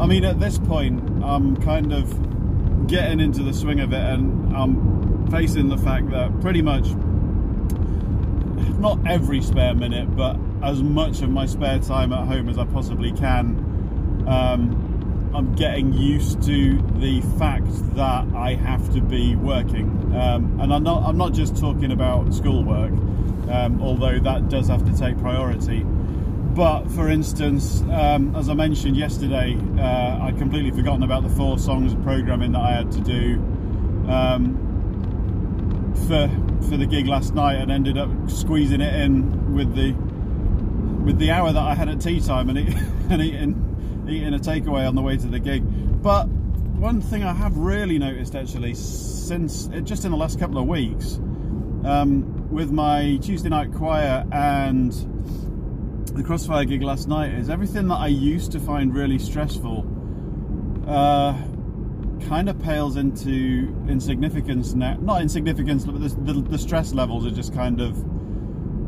I 0.00 0.06
mean, 0.06 0.24
at 0.24 0.40
this 0.40 0.58
point, 0.58 1.22
I'm 1.22 1.56
kind 1.58 1.92
of 1.92 2.88
getting 2.88 3.20
into 3.20 3.42
the 3.42 3.52
swing 3.52 3.80
of 3.80 3.92
it, 3.92 4.02
and 4.02 4.56
I'm 4.56 5.30
facing 5.30 5.68
the 5.68 5.76
fact 5.76 6.10
that 6.10 6.40
pretty 6.40 6.62
much 6.62 6.88
not 8.78 8.98
every 9.06 9.42
spare 9.42 9.74
minute, 9.74 10.16
but 10.16 10.38
as 10.62 10.82
much 10.82 11.20
of 11.20 11.28
my 11.28 11.44
spare 11.44 11.78
time 11.80 12.14
at 12.14 12.26
home 12.26 12.48
as 12.48 12.58
I 12.58 12.64
possibly 12.64 13.12
can. 13.12 14.24
Um, 14.26 15.30
I'm 15.34 15.54
getting 15.54 15.92
used 15.92 16.42
to 16.44 16.80
the 16.98 17.20
fact 17.38 17.66
that 17.94 18.26
I 18.34 18.54
have 18.54 18.92
to 18.94 19.00
be 19.00 19.36
working, 19.36 20.14
um, 20.14 20.58
and 20.60 20.72
I'm 20.72 20.82
not. 20.82 21.02
I'm 21.04 21.18
not 21.18 21.34
just 21.34 21.58
talking 21.58 21.92
about 21.92 22.32
schoolwork, 22.32 22.92
um, 23.50 23.80
although 23.82 24.18
that 24.18 24.48
does 24.48 24.68
have 24.68 24.84
to 24.90 24.96
take 24.96 25.18
priority 25.18 25.86
but 26.54 26.90
for 26.90 27.08
instance, 27.08 27.82
um, 27.90 28.36
as 28.36 28.48
I 28.48 28.54
mentioned 28.54 28.96
yesterday, 28.96 29.56
uh, 29.78 30.24
I'd 30.24 30.36
completely 30.38 30.70
forgotten 30.70 31.02
about 31.02 31.22
the 31.22 31.30
four 31.30 31.58
songs 31.58 31.92
of 31.92 32.02
programming 32.02 32.52
that 32.52 32.60
I 32.60 32.72
had 32.72 32.92
to 32.92 33.00
do 33.00 33.34
um, 34.10 35.94
for 36.06 36.28
for 36.68 36.76
the 36.76 36.86
gig 36.86 37.06
last 37.06 37.34
night, 37.34 37.56
and 37.56 37.70
ended 37.70 37.96
up 37.96 38.10
squeezing 38.28 38.80
it 38.80 38.94
in 38.94 39.54
with 39.54 39.74
the 39.74 39.92
with 41.04 41.18
the 41.18 41.30
hour 41.30 41.52
that 41.52 41.62
I 41.62 41.74
had 41.74 41.88
at 41.88 42.00
tea 42.00 42.20
time 42.20 42.50
and, 42.50 42.58
eat, 42.58 42.76
and 43.10 43.22
eating 43.22 44.06
eating 44.08 44.34
a 44.34 44.38
takeaway 44.38 44.86
on 44.86 44.94
the 44.94 45.02
way 45.02 45.16
to 45.16 45.26
the 45.26 45.38
gig. 45.38 45.62
But 46.02 46.28
one 46.28 47.00
thing 47.00 47.22
I 47.22 47.32
have 47.32 47.56
really 47.56 47.98
noticed 47.98 48.34
actually 48.34 48.74
since 48.74 49.68
just 49.84 50.04
in 50.04 50.10
the 50.10 50.16
last 50.16 50.38
couple 50.38 50.58
of 50.58 50.66
weeks 50.66 51.14
um, 51.84 52.50
with 52.50 52.70
my 52.70 53.18
Tuesday 53.22 53.48
night 53.48 53.72
choir 53.72 54.26
and 54.32 54.92
the 56.14 56.22
Crossfire 56.22 56.64
gig 56.64 56.82
last 56.82 57.08
night 57.08 57.32
is 57.32 57.48
everything 57.48 57.88
that 57.88 57.96
I 57.96 58.08
used 58.08 58.52
to 58.52 58.60
find 58.60 58.94
really 58.94 59.18
stressful 59.18 59.86
uh, 60.86 61.32
kind 62.28 62.48
of 62.48 62.60
pales 62.62 62.96
into 62.96 63.74
insignificance 63.88 64.74
now. 64.74 64.94
Not 65.00 65.22
insignificance, 65.22 65.84
but 65.86 66.00
the, 66.00 66.08
the, 66.08 66.40
the, 66.42 66.58
stress 66.58 66.92
levels 66.92 67.24
are 67.24 67.30
just 67.30 67.54
kind 67.54 67.80
of 67.80 68.04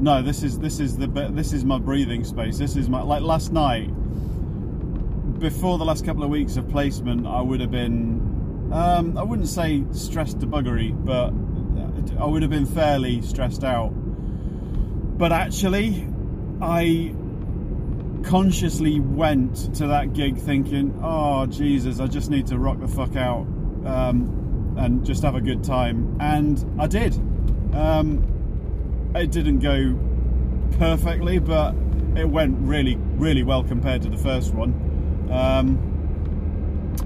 no. 0.00 0.22
This 0.22 0.42
is 0.42 0.58
this 0.58 0.80
is 0.80 0.98
the 0.98 1.06
this 1.06 1.52
is 1.52 1.64
my 1.64 1.78
breathing 1.78 2.24
space. 2.24 2.58
This 2.58 2.76
is 2.76 2.88
my 2.88 3.00
like 3.02 3.22
last 3.22 3.52
night. 3.52 3.88
Before 5.38 5.78
the 5.78 5.84
last 5.84 6.04
couple 6.04 6.24
of 6.24 6.30
weeks 6.30 6.56
of 6.56 6.68
placement, 6.68 7.26
I 7.26 7.40
would 7.40 7.60
have 7.60 7.70
been 7.70 8.70
um, 8.72 9.16
I 9.16 9.22
wouldn't 9.22 9.48
say 9.48 9.84
stressed 9.92 10.40
to 10.40 10.46
buggery, 10.46 10.92
but 11.04 11.32
I 12.20 12.26
would 12.26 12.42
have 12.42 12.50
been 12.50 12.66
fairly 12.66 13.22
stressed 13.22 13.64
out. 13.64 13.90
But 15.16 15.32
actually, 15.32 16.06
I 16.64 17.14
consciously 18.24 18.98
went 18.98 19.74
to 19.74 19.88
that 19.88 20.14
gig 20.14 20.38
thinking, 20.38 20.98
oh 21.02 21.44
Jesus, 21.44 22.00
I 22.00 22.06
just 22.06 22.30
need 22.30 22.46
to 22.46 22.58
rock 22.58 22.80
the 22.80 22.88
fuck 22.88 23.16
out 23.16 23.46
um, 23.84 24.74
and 24.78 25.04
just 25.04 25.22
have 25.24 25.34
a 25.34 25.42
good 25.42 25.62
time. 25.62 26.16
And 26.20 26.80
I 26.80 26.86
did. 26.86 27.14
Um, 27.74 29.12
it 29.14 29.30
didn't 29.30 29.58
go 29.58 29.98
perfectly, 30.78 31.38
but 31.38 31.74
it 32.16 32.28
went 32.28 32.56
really, 32.60 32.96
really 32.96 33.42
well 33.42 33.62
compared 33.62 34.00
to 34.02 34.08
the 34.08 34.16
first 34.16 34.54
one. 34.54 34.72
Um, 35.30 35.90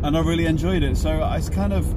and 0.05 0.17
I 0.17 0.21
really 0.21 0.47
enjoyed 0.47 0.85
it. 0.85 0.97
So 0.97 1.29
it's 1.35 1.51
kind 1.51 1.73
of, 1.73 1.93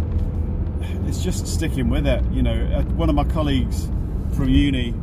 it's 1.07 1.23
just 1.23 1.45
sticking 1.45 1.89
with 1.89 2.07
it. 2.07 2.23
You 2.31 2.41
know, 2.41 2.55
uh, 2.55 2.81
one 2.95 3.09
of 3.09 3.15
my 3.15 3.25
colleagues 3.25 3.85
from 4.33 4.49
uni 4.49 4.95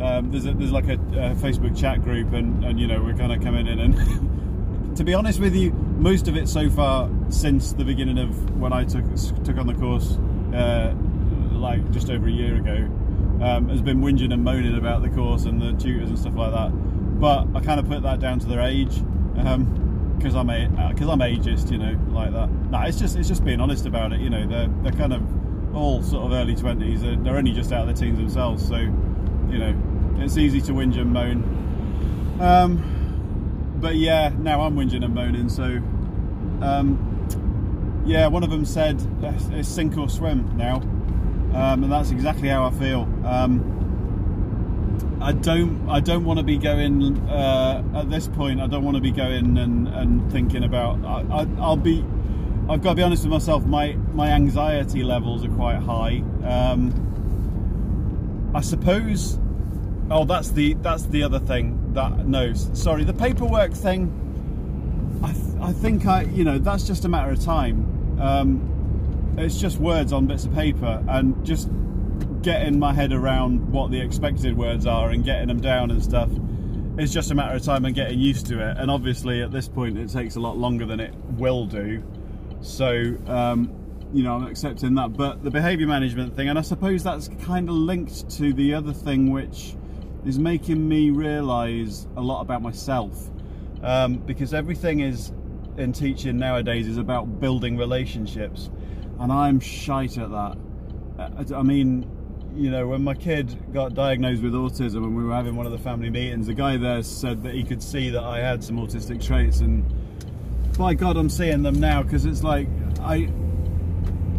um, 0.00 0.30
there's 0.30 0.46
a, 0.46 0.52
there's 0.52 0.72
like 0.72 0.88
a, 0.88 0.94
a, 0.94 1.34
Facebook 1.36 1.78
chat 1.78 2.02
group, 2.02 2.32
and, 2.32 2.64
and 2.64 2.78
you 2.78 2.86
know 2.86 3.02
we're 3.02 3.16
kind 3.16 3.32
of 3.32 3.42
coming 3.42 3.66
in 3.66 3.78
and. 3.78 4.36
to 4.96 5.04
be 5.04 5.12
honest 5.12 5.40
with 5.40 5.54
you, 5.54 5.72
most 5.72 6.26
of 6.26 6.36
it 6.36 6.48
so 6.48 6.70
far 6.70 7.10
since 7.28 7.72
the 7.72 7.84
beginning 7.84 8.18
of 8.18 8.58
when 8.58 8.72
I 8.72 8.84
took 8.84 9.04
took 9.44 9.58
on 9.58 9.66
the 9.66 9.74
course, 9.74 10.12
uh, 10.54 10.94
like 11.52 11.90
just 11.90 12.08
over 12.08 12.26
a 12.26 12.30
year 12.30 12.56
ago, 12.56 12.76
um, 13.42 13.68
has 13.68 13.82
been 13.82 14.00
whinging 14.00 14.32
and 14.32 14.42
moaning 14.42 14.76
about 14.76 15.02
the 15.02 15.10
course 15.10 15.44
and 15.44 15.60
the 15.60 15.72
tutors 15.72 16.08
and 16.08 16.18
stuff 16.18 16.34
like 16.34 16.52
that. 16.52 16.70
But 17.20 17.46
I 17.54 17.60
kind 17.60 17.78
of 17.78 17.86
put 17.86 18.02
that 18.04 18.20
down 18.20 18.38
to 18.40 18.46
their 18.46 18.60
age, 18.60 19.02
because 19.34 20.34
um, 20.34 20.48
I'm 20.48 20.94
because 20.94 21.08
I'm 21.08 21.20
ageist, 21.20 21.70
you 21.70 21.78
know, 21.78 21.98
like 22.10 22.32
that. 22.32 22.50
No, 22.70 22.80
it's 22.82 22.98
just 22.98 23.16
it's 23.16 23.28
just 23.28 23.44
being 23.44 23.60
honest 23.60 23.86
about 23.86 24.12
it. 24.12 24.20
You 24.20 24.30
know, 24.30 24.46
they're 24.46 24.68
they're 24.82 24.92
kind 24.92 25.12
of 25.12 25.76
all 25.76 26.02
sort 26.02 26.24
of 26.24 26.32
early 26.32 26.54
twenties. 26.54 27.02
They're, 27.02 27.16
they're 27.16 27.36
only 27.36 27.52
just 27.52 27.70
out 27.72 27.86
of 27.86 27.94
their 27.94 28.06
teens 28.06 28.18
themselves, 28.18 28.66
so 28.66 28.76
you 29.50 29.58
know, 29.58 29.74
it's 30.18 30.36
easy 30.36 30.60
to 30.62 30.72
whinge 30.72 30.98
and 30.98 31.12
moan. 31.12 32.38
Um, 32.40 33.76
but 33.80 33.96
yeah, 33.96 34.32
now 34.38 34.62
I'm 34.62 34.76
whinging 34.76 35.04
and 35.04 35.14
moaning, 35.14 35.48
so 35.48 35.64
um, 36.62 38.02
yeah, 38.06 38.26
one 38.28 38.42
of 38.42 38.50
them 38.50 38.64
said 38.64 39.02
it's 39.52 39.68
sink 39.68 39.96
or 39.96 40.08
swim 40.08 40.56
now, 40.56 40.76
um, 41.54 41.82
and 41.82 41.92
that's 41.92 42.10
exactly 42.10 42.48
how 42.48 42.64
I 42.64 42.70
feel. 42.70 43.02
Um, 43.24 43.72
I 45.20 45.32
don't, 45.32 45.88
I 45.88 46.00
don't 46.00 46.24
want 46.24 46.38
to 46.38 46.44
be 46.44 46.58
going 46.58 47.18
uh, 47.28 47.82
at 47.94 48.10
this 48.10 48.28
point. 48.28 48.60
I 48.60 48.66
don't 48.66 48.84
want 48.84 48.96
to 48.96 49.00
be 49.00 49.10
going 49.10 49.56
and, 49.58 49.88
and 49.88 50.30
thinking 50.30 50.64
about. 50.64 51.04
I, 51.04 51.44
will 51.44 51.76
be. 51.76 52.04
I've 52.68 52.82
got 52.82 52.90
to 52.90 52.94
be 52.96 53.02
honest 53.02 53.24
with 53.24 53.32
myself. 53.32 53.64
My 53.64 53.92
my 54.12 54.30
anxiety 54.30 55.02
levels 55.02 55.44
are 55.44 55.48
quite 55.48 55.78
high. 55.78 56.22
Um, 56.44 57.05
I 58.56 58.62
suppose 58.62 59.38
Oh, 60.08 60.24
that's 60.24 60.50
the 60.50 60.74
that's 60.74 61.02
the 61.06 61.24
other 61.24 61.40
thing 61.40 61.92
that 61.94 62.26
no, 62.26 62.54
sorry, 62.54 63.02
the 63.02 63.12
paperwork 63.12 63.72
thing. 63.72 64.22
I 65.22 65.32
th 65.32 65.44
I 65.60 65.72
think 65.72 66.06
I 66.06 66.22
you 66.22 66.44
know 66.44 66.58
that's 66.58 66.86
just 66.86 67.04
a 67.04 67.08
matter 67.08 67.32
of 67.32 67.42
time. 67.42 68.18
Um, 68.20 69.34
it's 69.36 69.58
just 69.60 69.78
words 69.78 70.12
on 70.12 70.26
bits 70.26 70.44
of 70.44 70.54
paper 70.54 71.02
and 71.08 71.44
just 71.44 71.68
getting 72.42 72.78
my 72.78 72.92
head 72.92 73.12
around 73.12 73.72
what 73.72 73.90
the 73.90 74.00
expected 74.00 74.56
words 74.56 74.86
are 74.86 75.10
and 75.10 75.24
getting 75.24 75.48
them 75.48 75.60
down 75.60 75.90
and 75.90 76.02
stuff. 76.02 76.30
It's 76.98 77.12
just 77.12 77.32
a 77.32 77.34
matter 77.34 77.56
of 77.56 77.62
time 77.62 77.84
and 77.84 77.94
getting 77.94 78.18
used 78.18 78.46
to 78.46 78.60
it. 78.60 78.78
And 78.78 78.90
obviously, 78.90 79.42
at 79.42 79.50
this 79.50 79.68
point, 79.68 79.98
it 79.98 80.08
takes 80.08 80.36
a 80.36 80.40
lot 80.40 80.56
longer 80.56 80.86
than 80.86 81.00
it 81.00 81.12
will 81.36 81.66
do. 81.66 82.02
So. 82.60 83.16
Um, 83.26 83.85
you 84.16 84.22
know, 84.22 84.34
I'm 84.34 84.46
accepting 84.46 84.94
that. 84.94 85.16
But 85.16 85.42
the 85.42 85.50
behaviour 85.50 85.86
management 85.86 86.34
thing, 86.34 86.48
and 86.48 86.58
I 86.58 86.62
suppose 86.62 87.02
that's 87.02 87.28
kind 87.42 87.68
of 87.68 87.74
linked 87.74 88.30
to 88.30 88.52
the 88.52 88.74
other 88.74 88.92
thing, 88.92 89.30
which 89.30 89.76
is 90.24 90.38
making 90.38 90.88
me 90.88 91.10
realize 91.10 92.06
a 92.16 92.20
lot 92.20 92.40
about 92.40 92.62
myself 92.62 93.30
um, 93.82 94.16
because 94.16 94.52
everything 94.52 95.00
is 95.00 95.32
in 95.76 95.92
teaching 95.92 96.38
nowadays 96.38 96.88
is 96.88 96.96
about 96.96 97.38
building 97.38 97.76
relationships 97.76 98.70
and 99.18 99.32
I'm 99.32 99.60
shite 99.60 100.18
at 100.18 100.30
that. 100.30 100.56
I 101.54 101.62
mean, 101.62 102.10
you 102.54 102.70
know, 102.70 102.86
when 102.86 103.02
my 103.02 103.14
kid 103.14 103.72
got 103.72 103.94
diagnosed 103.94 104.42
with 104.42 104.52
autism 104.52 104.96
and 104.96 105.16
we 105.16 105.24
were 105.24 105.34
having 105.34 105.56
one 105.56 105.66
of 105.66 105.72
the 105.72 105.78
family 105.78 106.10
meetings, 106.10 106.46
the 106.46 106.54
guy 106.54 106.76
there 106.76 107.02
said 107.02 107.42
that 107.42 107.54
he 107.54 107.64
could 107.64 107.82
see 107.82 108.10
that 108.10 108.22
I 108.22 108.38
had 108.38 108.62
some 108.62 108.76
autistic 108.76 109.24
traits, 109.24 109.60
and 109.60 109.84
by 110.76 110.94
God, 110.94 111.16
I'm 111.16 111.30
seeing 111.30 111.62
them 111.62 111.80
now 111.80 112.02
because 112.02 112.24
it's 112.24 112.42
like 112.42 112.68
I. 113.00 113.30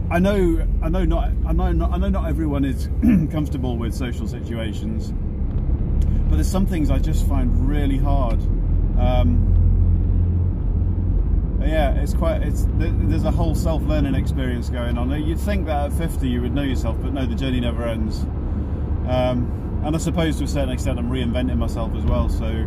I 0.10 0.20
know, 0.20 0.65
I 0.82 0.88
know 0.88 1.04
not, 1.04 1.32
I 1.46 1.52
know 1.52 1.72
not, 1.74 1.91
I 1.91 1.98
know 1.98 2.10
not 2.10 2.30
everyone 2.30 2.63
is 2.63 2.88
comfortable 3.32 3.78
with 3.78 3.93
social 3.93 4.28
situations, 4.28 5.12
but 6.30 6.36
there's 6.36 6.50
some 6.50 6.65
things 6.65 6.89
I 6.89 6.98
just 6.98 7.28
find 7.28 7.67
really 7.67 7.98
hard. 7.98 8.39
Um, 8.98 9.58
yeah, 11.60 11.96
it's 11.96 12.13
quite. 12.13 12.41
It's 12.41 12.65
there's 12.78 13.26
a 13.26 13.32
whole 13.32 13.54
self-learning 13.54 14.15
experience 14.15 14.70
going 14.70 14.98
on. 14.98 15.10
You'd 15.26 15.39
think 15.39 15.65
that 15.65 15.91
at 15.91 15.98
50 15.98 16.28
you 16.28 16.41
would 16.41 16.54
know 16.54 16.63
yourself, 16.63 16.98
but 17.02 17.13
no, 17.13 17.26
the 17.26 17.36
journey 17.36 17.60
never 17.60 17.86
ends. 17.86 18.20
Um, 19.10 19.82
and 19.84 19.93
I 19.96 20.00
suppose 20.00 20.38
to 20.38 20.46
a 20.46 20.48
certain 20.48 20.70
extent 20.70 21.00
I'm 21.00 21.10
reinventing 21.10 21.58
myself 21.58 21.93
as 21.96 22.06
well. 22.06 22.30
So 22.30 22.65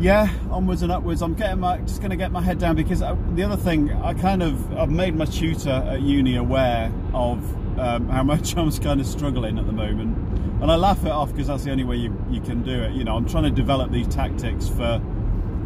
yeah, 0.00 0.28
onwards 0.50 0.82
and 0.82 0.90
upwards. 0.90 1.22
I'm 1.22 1.34
getting 1.34 1.60
my 1.60 1.78
just 1.78 2.00
going 2.00 2.10
to 2.10 2.16
get 2.16 2.32
my 2.32 2.42
head 2.42 2.58
down 2.58 2.76
because 2.76 3.00
I, 3.02 3.16
the 3.34 3.42
other 3.44 3.56
thing 3.56 3.92
I 3.92 4.14
kind 4.14 4.42
of 4.42 4.76
I've 4.76 4.90
made 4.90 5.14
my 5.14 5.24
tutor 5.24 5.70
at 5.70 6.02
uni 6.02 6.36
aware 6.36 6.92
of 7.12 7.78
um, 7.78 8.08
how 8.08 8.22
much 8.24 8.56
I'm 8.56 8.70
kind 8.72 9.00
of 9.00 9.06
struggling 9.06 9.58
at 9.58 9.66
the 9.66 9.72
moment, 9.72 10.16
and 10.62 10.70
I 10.70 10.76
laugh 10.76 11.04
it 11.04 11.12
off 11.12 11.30
because 11.30 11.46
that's 11.46 11.64
the 11.64 11.70
only 11.70 11.84
way 11.84 11.96
you 11.96 12.16
you 12.30 12.40
can 12.40 12.62
do 12.62 12.82
it. 12.82 12.92
You 12.92 13.04
know, 13.04 13.16
I'm 13.16 13.28
trying 13.28 13.44
to 13.44 13.50
develop 13.50 13.90
these 13.90 14.08
tactics 14.08 14.68
for 14.68 15.00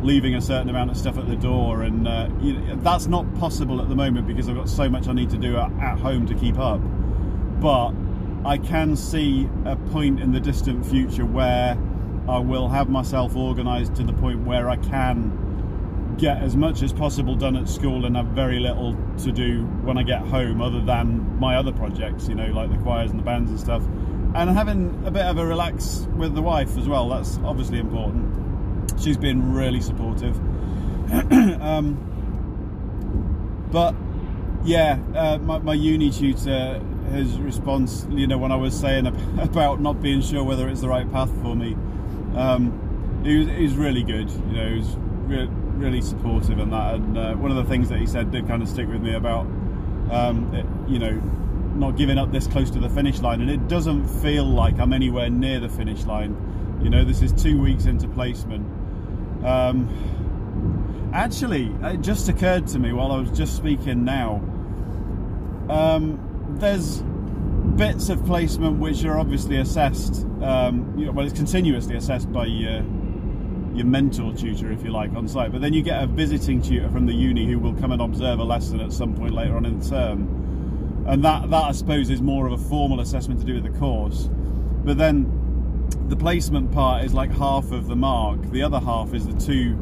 leaving 0.02 0.36
a 0.36 0.40
certain 0.40 0.68
amount 0.68 0.90
of 0.90 0.96
stuff 0.96 1.18
at 1.18 1.26
the 1.26 1.36
door, 1.36 1.82
and 1.82 2.06
uh, 2.06 2.28
you 2.40 2.52
know, 2.52 2.76
that's 2.76 3.06
not 3.06 3.32
possible 3.36 3.80
at 3.80 3.88
the 3.88 3.96
moment 3.96 4.26
because 4.26 4.48
I've 4.48 4.56
got 4.56 4.68
so 4.68 4.88
much 4.88 5.08
I 5.08 5.12
need 5.12 5.30
to 5.30 5.38
do 5.38 5.56
at, 5.56 5.72
at 5.80 5.98
home 5.98 6.26
to 6.26 6.34
keep 6.34 6.58
up. 6.58 6.80
But 7.60 7.92
I 8.44 8.58
can 8.58 8.94
see 8.94 9.48
a 9.64 9.74
point 9.74 10.20
in 10.20 10.32
the 10.32 10.40
distant 10.40 10.86
future 10.86 11.24
where 11.24 11.76
I 12.28 12.38
will 12.38 12.68
have 12.68 12.88
myself 12.88 13.36
organised 13.36 13.94
to 13.96 14.02
the 14.02 14.12
point 14.12 14.44
where 14.44 14.68
I 14.68 14.76
can 14.76 16.16
get 16.18 16.42
as 16.42 16.56
much 16.56 16.82
as 16.82 16.92
possible 16.92 17.34
done 17.36 17.56
at 17.56 17.68
school 17.68 18.04
and 18.04 18.16
have 18.16 18.26
very 18.26 18.58
little 18.58 18.96
to 19.18 19.32
do 19.32 19.62
when 19.82 19.96
I 19.96 20.02
get 20.02 20.20
home, 20.20 20.60
other 20.60 20.80
than 20.80 21.38
my 21.38 21.56
other 21.56 21.72
projects, 21.72 22.28
you 22.28 22.34
know, 22.34 22.48
like 22.48 22.70
the 22.70 22.78
choirs 22.78 23.10
and 23.10 23.18
the 23.18 23.24
bands 23.24 23.50
and 23.50 23.58
stuff. 23.58 23.82
And 24.34 24.50
having 24.50 25.02
a 25.06 25.10
bit 25.10 25.24
of 25.24 25.38
a 25.38 25.46
relax 25.46 26.06
with 26.16 26.34
the 26.34 26.42
wife 26.42 26.76
as 26.76 26.86
well, 26.88 27.08
that's 27.08 27.38
obviously 27.44 27.78
important 27.78 28.38
she's 29.00 29.16
been 29.16 29.52
really 29.52 29.80
supportive. 29.80 30.36
um, 31.62 32.04
but 33.70 33.94
yeah, 34.64 34.98
uh, 35.14 35.38
my, 35.38 35.58
my, 35.58 35.74
uni 35.74 36.10
tutor, 36.10 36.80
his 37.12 37.38
response, 37.38 38.06
you 38.10 38.26
know, 38.26 38.38
when 38.38 38.52
I 38.52 38.56
was 38.56 38.78
saying 38.78 39.06
about 39.38 39.80
not 39.80 40.02
being 40.02 40.20
sure 40.20 40.42
whether 40.44 40.68
it's 40.68 40.80
the 40.80 40.88
right 40.88 41.10
path 41.10 41.30
for 41.42 41.54
me, 41.54 41.76
um, 42.36 43.22
he, 43.24 43.38
was, 43.38 43.48
he 43.48 43.62
was 43.62 43.74
really 43.76 44.02
good. 44.02 44.30
You 44.30 44.52
know, 44.52 44.68
he 44.68 44.78
was 44.78 44.96
re- 45.26 45.48
really 45.48 46.00
supportive 46.00 46.58
and 46.58 46.72
that. 46.72 46.94
And 46.94 47.18
uh, 47.18 47.34
one 47.34 47.50
of 47.50 47.56
the 47.56 47.64
things 47.64 47.88
that 47.88 47.98
he 47.98 48.06
said 48.06 48.30
did 48.30 48.46
kind 48.46 48.62
of 48.62 48.68
stick 48.68 48.88
with 48.88 49.00
me 49.00 49.14
about, 49.14 49.46
um, 50.10 50.52
it, 50.54 50.66
you 50.90 50.98
know, 50.98 51.12
not 51.74 51.96
giving 51.96 52.18
up 52.18 52.32
this 52.32 52.46
close 52.46 52.70
to 52.70 52.78
the 52.78 52.88
finish 52.88 53.20
line. 53.20 53.40
And 53.40 53.50
it 53.50 53.68
doesn't 53.68 54.06
feel 54.22 54.44
like 54.44 54.78
I'm 54.78 54.92
anywhere 54.92 55.30
near 55.30 55.60
the 55.60 55.68
finish 55.68 56.04
line. 56.04 56.80
You 56.82 56.90
know, 56.90 57.04
this 57.04 57.22
is 57.22 57.32
two 57.32 57.60
weeks 57.60 57.86
into 57.86 58.08
placement 58.08 58.66
um, 59.44 61.10
actually, 61.12 61.72
it 61.82 62.00
just 62.00 62.28
occurred 62.28 62.66
to 62.68 62.78
me 62.78 62.92
while 62.92 63.12
I 63.12 63.18
was 63.18 63.30
just 63.30 63.56
speaking 63.56 64.04
now. 64.04 64.36
Um, 65.68 66.56
there's 66.58 67.02
bits 67.78 68.08
of 68.08 68.26
placement 68.26 68.80
which 68.80 69.04
are 69.04 69.18
obviously 69.18 69.56
assessed. 69.58 70.26
Um, 70.42 70.94
you 70.98 71.06
know, 71.06 71.12
well, 71.12 71.24
it's 71.24 71.34
continuously 71.34 71.96
assessed 71.96 72.30
by 72.32 72.46
your 72.46 72.82
your 73.74 73.86
mentor 73.86 74.34
tutor, 74.34 74.72
if 74.72 74.82
you 74.82 74.90
like, 74.90 75.12
on 75.14 75.28
site. 75.28 75.52
But 75.52 75.60
then 75.60 75.72
you 75.72 75.82
get 75.82 76.02
a 76.02 76.08
visiting 76.08 76.60
tutor 76.60 76.90
from 76.90 77.06
the 77.06 77.12
uni 77.12 77.46
who 77.46 77.60
will 77.60 77.74
come 77.74 77.92
and 77.92 78.02
observe 78.02 78.40
a 78.40 78.44
lesson 78.44 78.80
at 78.80 78.92
some 78.92 79.14
point 79.14 79.32
later 79.32 79.56
on 79.56 79.64
in 79.64 79.78
the 79.78 79.88
term, 79.88 81.04
and 81.06 81.24
that 81.24 81.48
that 81.50 81.64
I 81.64 81.72
suppose 81.72 82.10
is 82.10 82.20
more 82.20 82.46
of 82.46 82.52
a 82.52 82.58
formal 82.58 82.98
assessment 82.98 83.38
to 83.40 83.46
do 83.46 83.54
with 83.54 83.72
the 83.72 83.78
course. 83.78 84.28
But 84.84 84.98
then 84.98 85.86
the 86.08 86.16
placement 86.16 86.72
part 86.72 87.04
is 87.04 87.14
like 87.14 87.30
half 87.30 87.70
of 87.70 87.86
the 87.86 87.96
mark. 87.96 88.42
The 88.50 88.62
other 88.62 88.80
half 88.80 89.14
is 89.14 89.24
the 89.26 89.38
two 89.38 89.76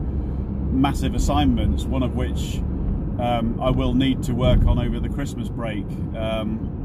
massive 0.71 1.15
assignments, 1.15 1.85
one 1.85 2.03
of 2.03 2.15
which 2.15 2.57
um, 3.19 3.59
I 3.59 3.71
will 3.71 3.95
need 3.95 4.23
to 4.25 4.35
work 4.35 4.67
on 4.67 4.79
over 4.79 5.01
the 5.01 5.09
Christmas 5.09 5.49
break. 5.49 5.87
Um, 6.15 6.76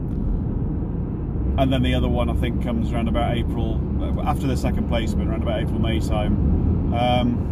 and 1.57 1.71
then 1.71 1.83
the 1.83 1.93
other 1.93 2.09
one 2.09 2.29
I 2.29 2.33
think 2.35 2.63
comes 2.63 2.91
around 2.91 3.07
about 3.07 3.35
April, 3.37 3.79
after 4.25 4.47
the 4.47 4.57
second 4.57 4.87
placement, 4.87 5.29
around 5.29 5.43
about 5.43 5.61
April, 5.61 5.79
May 5.79 5.99
time. 5.99 6.93
Um, 6.93 7.47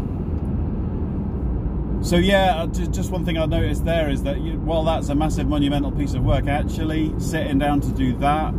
so 2.02 2.16
yeah, 2.16 2.66
just 2.68 3.12
one 3.12 3.26
thing 3.26 3.38
I 3.38 3.46
noticed 3.46 3.84
there 3.84 4.10
is 4.10 4.24
that 4.24 4.38
while 4.38 4.84
that's 4.84 5.10
a 5.10 5.16
massive 5.16 5.48
monumental 5.48 5.92
piece 5.92 6.14
of 6.14 6.24
work, 6.24 6.48
actually 6.48 7.14
sitting 7.20 7.60
down 7.60 7.82
to 7.82 7.92
do 7.92 8.16
that 8.18 8.54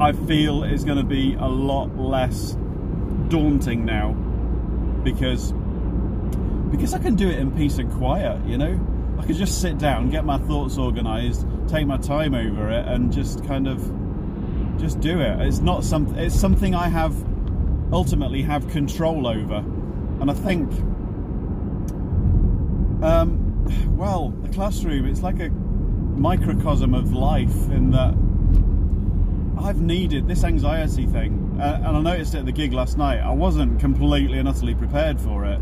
I 0.00 0.12
feel 0.12 0.62
is 0.62 0.84
going 0.84 0.98
to 0.98 1.04
be 1.04 1.34
a 1.34 1.48
lot 1.48 1.96
less 1.98 2.56
daunting 3.28 3.84
now 3.84 4.12
because 5.02 5.52
because 6.70 6.94
I 6.94 6.98
can 6.98 7.16
do 7.16 7.28
it 7.28 7.38
in 7.38 7.50
peace 7.56 7.78
and 7.78 7.92
quiet, 7.92 8.44
you 8.46 8.58
know. 8.58 8.78
I 9.18 9.24
can 9.26 9.34
just 9.34 9.60
sit 9.60 9.78
down, 9.78 10.10
get 10.10 10.24
my 10.24 10.38
thoughts 10.38 10.78
organised, 10.78 11.44
take 11.66 11.86
my 11.86 11.96
time 11.96 12.34
over 12.34 12.70
it, 12.70 12.86
and 12.86 13.12
just 13.12 13.44
kind 13.46 13.66
of 13.66 13.82
just 14.78 15.00
do 15.00 15.20
it. 15.20 15.40
It's 15.40 15.60
not 15.60 15.84
something. 15.84 16.16
It's 16.16 16.38
something 16.38 16.74
I 16.74 16.88
have 16.88 17.14
ultimately 17.92 18.42
have 18.42 18.68
control 18.68 19.26
over, 19.26 19.56
and 20.20 20.30
I 20.30 20.34
think, 20.34 20.70
um, 23.02 23.96
well, 23.96 24.30
the 24.42 24.48
classroom. 24.48 25.06
It's 25.06 25.22
like 25.22 25.40
a 25.40 25.48
microcosm 25.48 26.94
of 26.94 27.12
life 27.12 27.70
in 27.70 27.90
that 27.92 28.14
I've 29.60 29.80
needed 29.80 30.28
this 30.28 30.44
anxiety 30.44 31.06
thing, 31.06 31.58
uh, 31.60 31.82
and 31.84 31.96
I 31.96 32.00
noticed 32.00 32.34
it 32.34 32.38
at 32.38 32.46
the 32.46 32.52
gig 32.52 32.72
last 32.72 32.98
night. 32.98 33.20
I 33.20 33.32
wasn't 33.32 33.80
completely 33.80 34.38
and 34.38 34.48
utterly 34.48 34.74
prepared 34.74 35.20
for 35.20 35.44
it, 35.44 35.60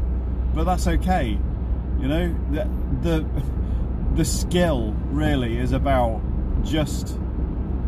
but 0.55 0.65
that's 0.65 0.87
okay. 0.87 1.39
You 2.01 2.09
know, 2.09 2.35
the 2.51 2.69
the, 3.03 3.27
the 4.15 4.25
skill 4.25 4.95
really 5.11 5.59
is 5.59 5.73
about 5.73 6.21
just 6.63 7.19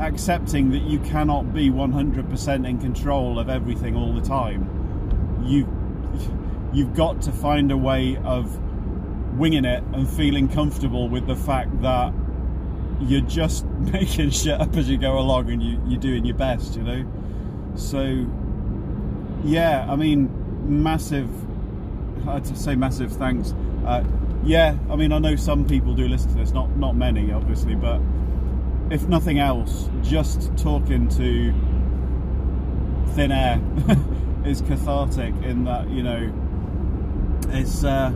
accepting 0.00 0.70
that 0.70 0.82
you 0.82 0.98
cannot 1.00 1.52
be 1.52 1.70
100% 1.70 2.68
in 2.68 2.78
control 2.78 3.38
of 3.38 3.48
everything 3.48 3.96
all 3.96 4.12
the 4.12 4.20
time. 4.22 5.42
You 5.44 5.66
you've 6.72 6.94
got 6.94 7.22
to 7.22 7.32
find 7.32 7.72
a 7.72 7.76
way 7.76 8.16
of 8.18 8.58
winging 9.38 9.64
it 9.64 9.82
and 9.92 10.08
feeling 10.08 10.48
comfortable 10.48 11.08
with 11.08 11.26
the 11.26 11.36
fact 11.36 11.80
that 11.82 12.12
you're 13.00 13.20
just 13.22 13.64
making 13.92 14.30
shit 14.30 14.60
up 14.60 14.76
as 14.76 14.88
you 14.88 14.98
go 14.98 15.18
along 15.18 15.50
and 15.50 15.62
you, 15.62 15.80
you're 15.86 16.00
doing 16.00 16.24
your 16.24 16.36
best, 16.36 16.76
you 16.76 16.82
know? 16.82 17.04
So, 17.76 18.26
yeah, 19.44 19.86
I 19.88 19.96
mean, 19.96 20.82
massive, 20.82 21.30
I'd 22.28 22.46
say 22.56 22.74
massive 22.74 23.12
thanks. 23.12 23.54
Uh, 23.86 24.04
yeah, 24.44 24.76
I 24.90 24.96
mean, 24.96 25.12
I 25.12 25.18
know 25.18 25.36
some 25.36 25.66
people 25.66 25.94
do 25.94 26.08
listen 26.08 26.30
to 26.30 26.36
this, 26.36 26.52
not, 26.52 26.76
not 26.76 26.96
many, 26.96 27.32
obviously, 27.32 27.74
but 27.74 28.00
if 28.90 29.06
nothing 29.08 29.38
else, 29.38 29.88
just 30.02 30.56
talking 30.56 31.08
to 31.08 31.52
thin 33.14 33.32
air 33.32 33.60
is 34.44 34.62
cathartic 34.62 35.34
in 35.42 35.64
that, 35.64 35.88
you 35.88 36.02
know, 36.02 36.32
it's, 37.50 37.84
uh, 37.84 38.12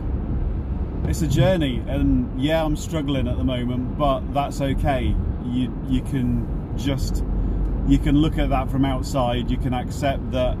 it's 1.05 1.21
a 1.21 1.27
journey, 1.27 1.83
and 1.87 2.41
yeah, 2.41 2.63
I'm 2.63 2.75
struggling 2.75 3.27
at 3.27 3.37
the 3.37 3.43
moment, 3.43 3.97
but 3.97 4.21
that's 4.33 4.61
okay. 4.61 5.15
You 5.45 5.77
you 5.89 6.01
can 6.01 6.77
just 6.77 7.23
you 7.87 7.97
can 7.97 8.15
look 8.15 8.37
at 8.37 8.49
that 8.49 8.71
from 8.71 8.85
outside. 8.85 9.51
You 9.51 9.57
can 9.57 9.73
accept 9.73 10.31
that 10.31 10.57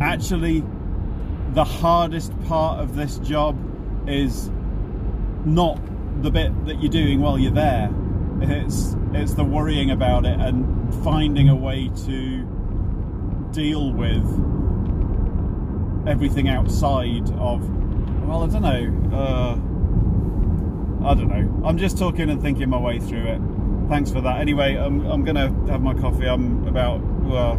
actually 0.00 0.62
the 1.54 1.64
hardest 1.64 2.38
part 2.42 2.80
of 2.80 2.94
this 2.94 3.18
job 3.18 3.56
is 4.06 4.50
not 5.46 5.80
the 6.22 6.30
bit 6.30 6.66
that 6.66 6.82
you're 6.82 6.92
doing 6.92 7.20
while 7.20 7.38
you're 7.38 7.52
there. 7.52 7.90
It's 8.40 8.96
it's 9.12 9.34
the 9.34 9.44
worrying 9.44 9.90
about 9.90 10.26
it 10.26 10.38
and 10.38 10.94
finding 11.02 11.48
a 11.48 11.56
way 11.56 11.90
to 12.06 12.44
deal 13.52 13.92
with 13.92 14.24
everything 16.06 16.48
outside 16.48 17.30
of 17.38 17.68
well, 18.26 18.42
I 18.42 18.46
don't 18.48 18.62
know. 18.62 19.16
Uh, 19.16 19.54
I 21.08 21.14
don't 21.14 21.28
know. 21.28 21.62
I'm 21.64 21.78
just 21.78 21.96
talking 21.96 22.28
and 22.28 22.42
thinking 22.42 22.68
my 22.68 22.78
way 22.78 22.98
through 22.98 23.26
it. 23.26 23.40
Thanks 23.88 24.10
for 24.10 24.20
that. 24.22 24.40
Anyway, 24.40 24.74
I'm, 24.74 25.06
I'm 25.06 25.24
to 25.36 25.70
have 25.70 25.80
my 25.80 25.94
coffee. 25.94 26.26
I'm 26.26 26.66
about, 26.66 27.00
well, 27.22 27.54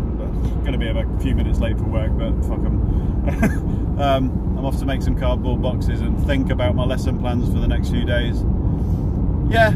to 0.74 0.78
be 0.78 0.90
about 0.90 1.06
a 1.06 1.20
few 1.20 1.34
minutes 1.34 1.60
late 1.60 1.78
for 1.78 1.86
work, 1.86 2.12
but 2.18 2.34
fuck 2.46 2.62
them. 2.62 3.98
um, 4.00 4.58
I'm 4.58 4.66
off 4.66 4.78
to 4.80 4.86
make 4.86 5.02
some 5.02 5.18
cardboard 5.18 5.62
boxes 5.62 6.02
and 6.02 6.22
think 6.26 6.52
about 6.52 6.76
my 6.76 6.84
lesson 6.84 7.18
plans 7.20 7.48
for 7.52 7.60
the 7.60 7.68
next 7.68 7.90
few 7.90 8.04
days. 8.04 8.44
Yeah, 9.50 9.72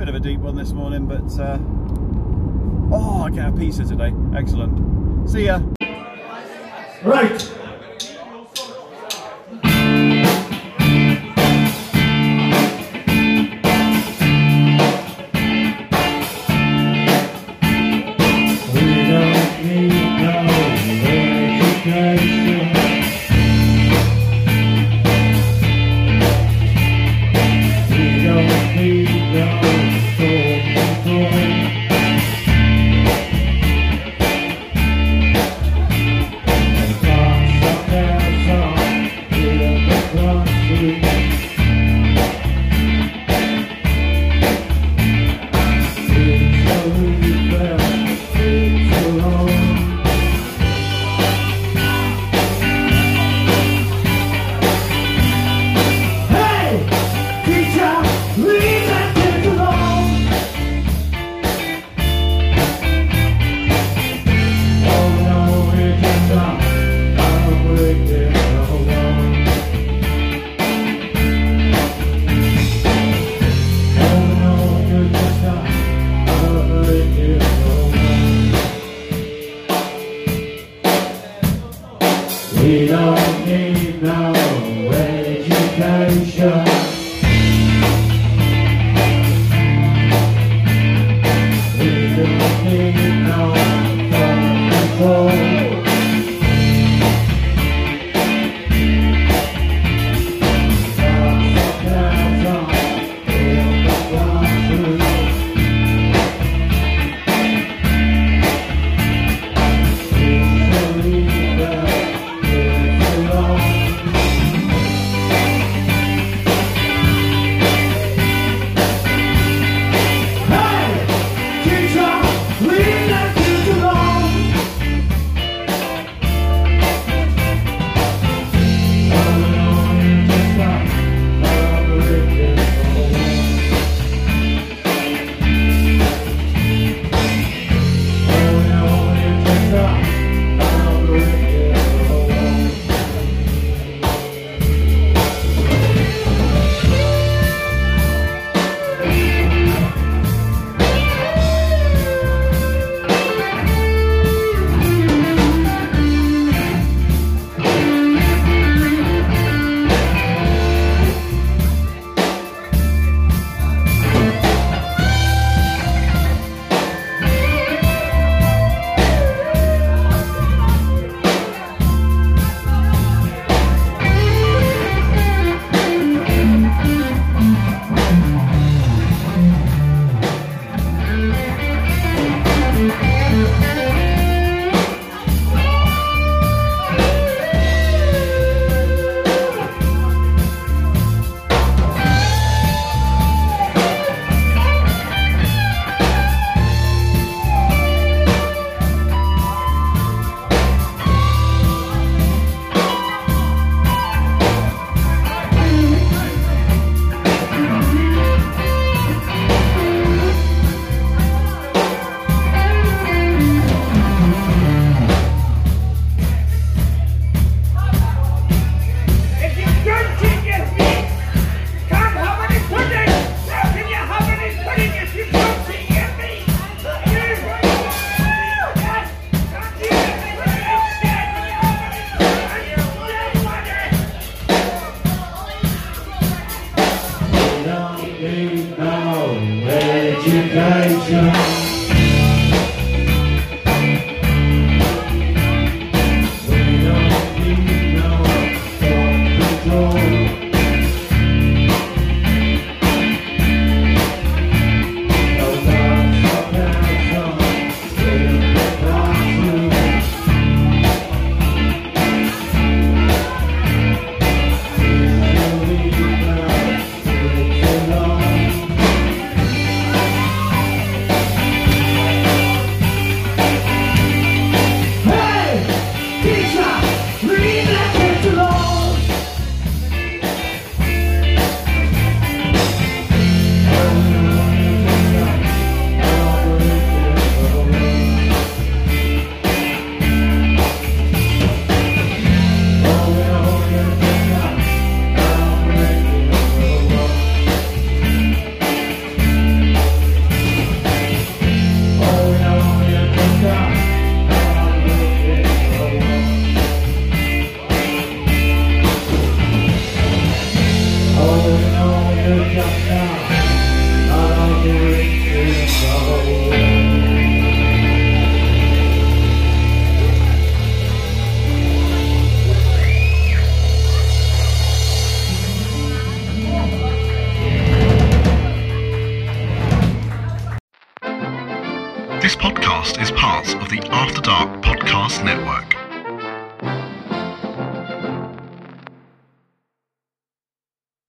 Bit 0.00 0.08
of 0.08 0.14
a 0.14 0.20
deep 0.20 0.40
one 0.40 0.56
this 0.56 0.72
morning, 0.72 1.04
but 1.04 1.38
uh, 1.38 1.58
oh, 2.90 3.24
I 3.24 3.30
get 3.30 3.50
a 3.50 3.52
pizza 3.52 3.84
today. 3.84 4.14
Excellent. 4.34 5.28
See 5.28 5.44
ya. 5.44 5.60
Right. 7.04 7.59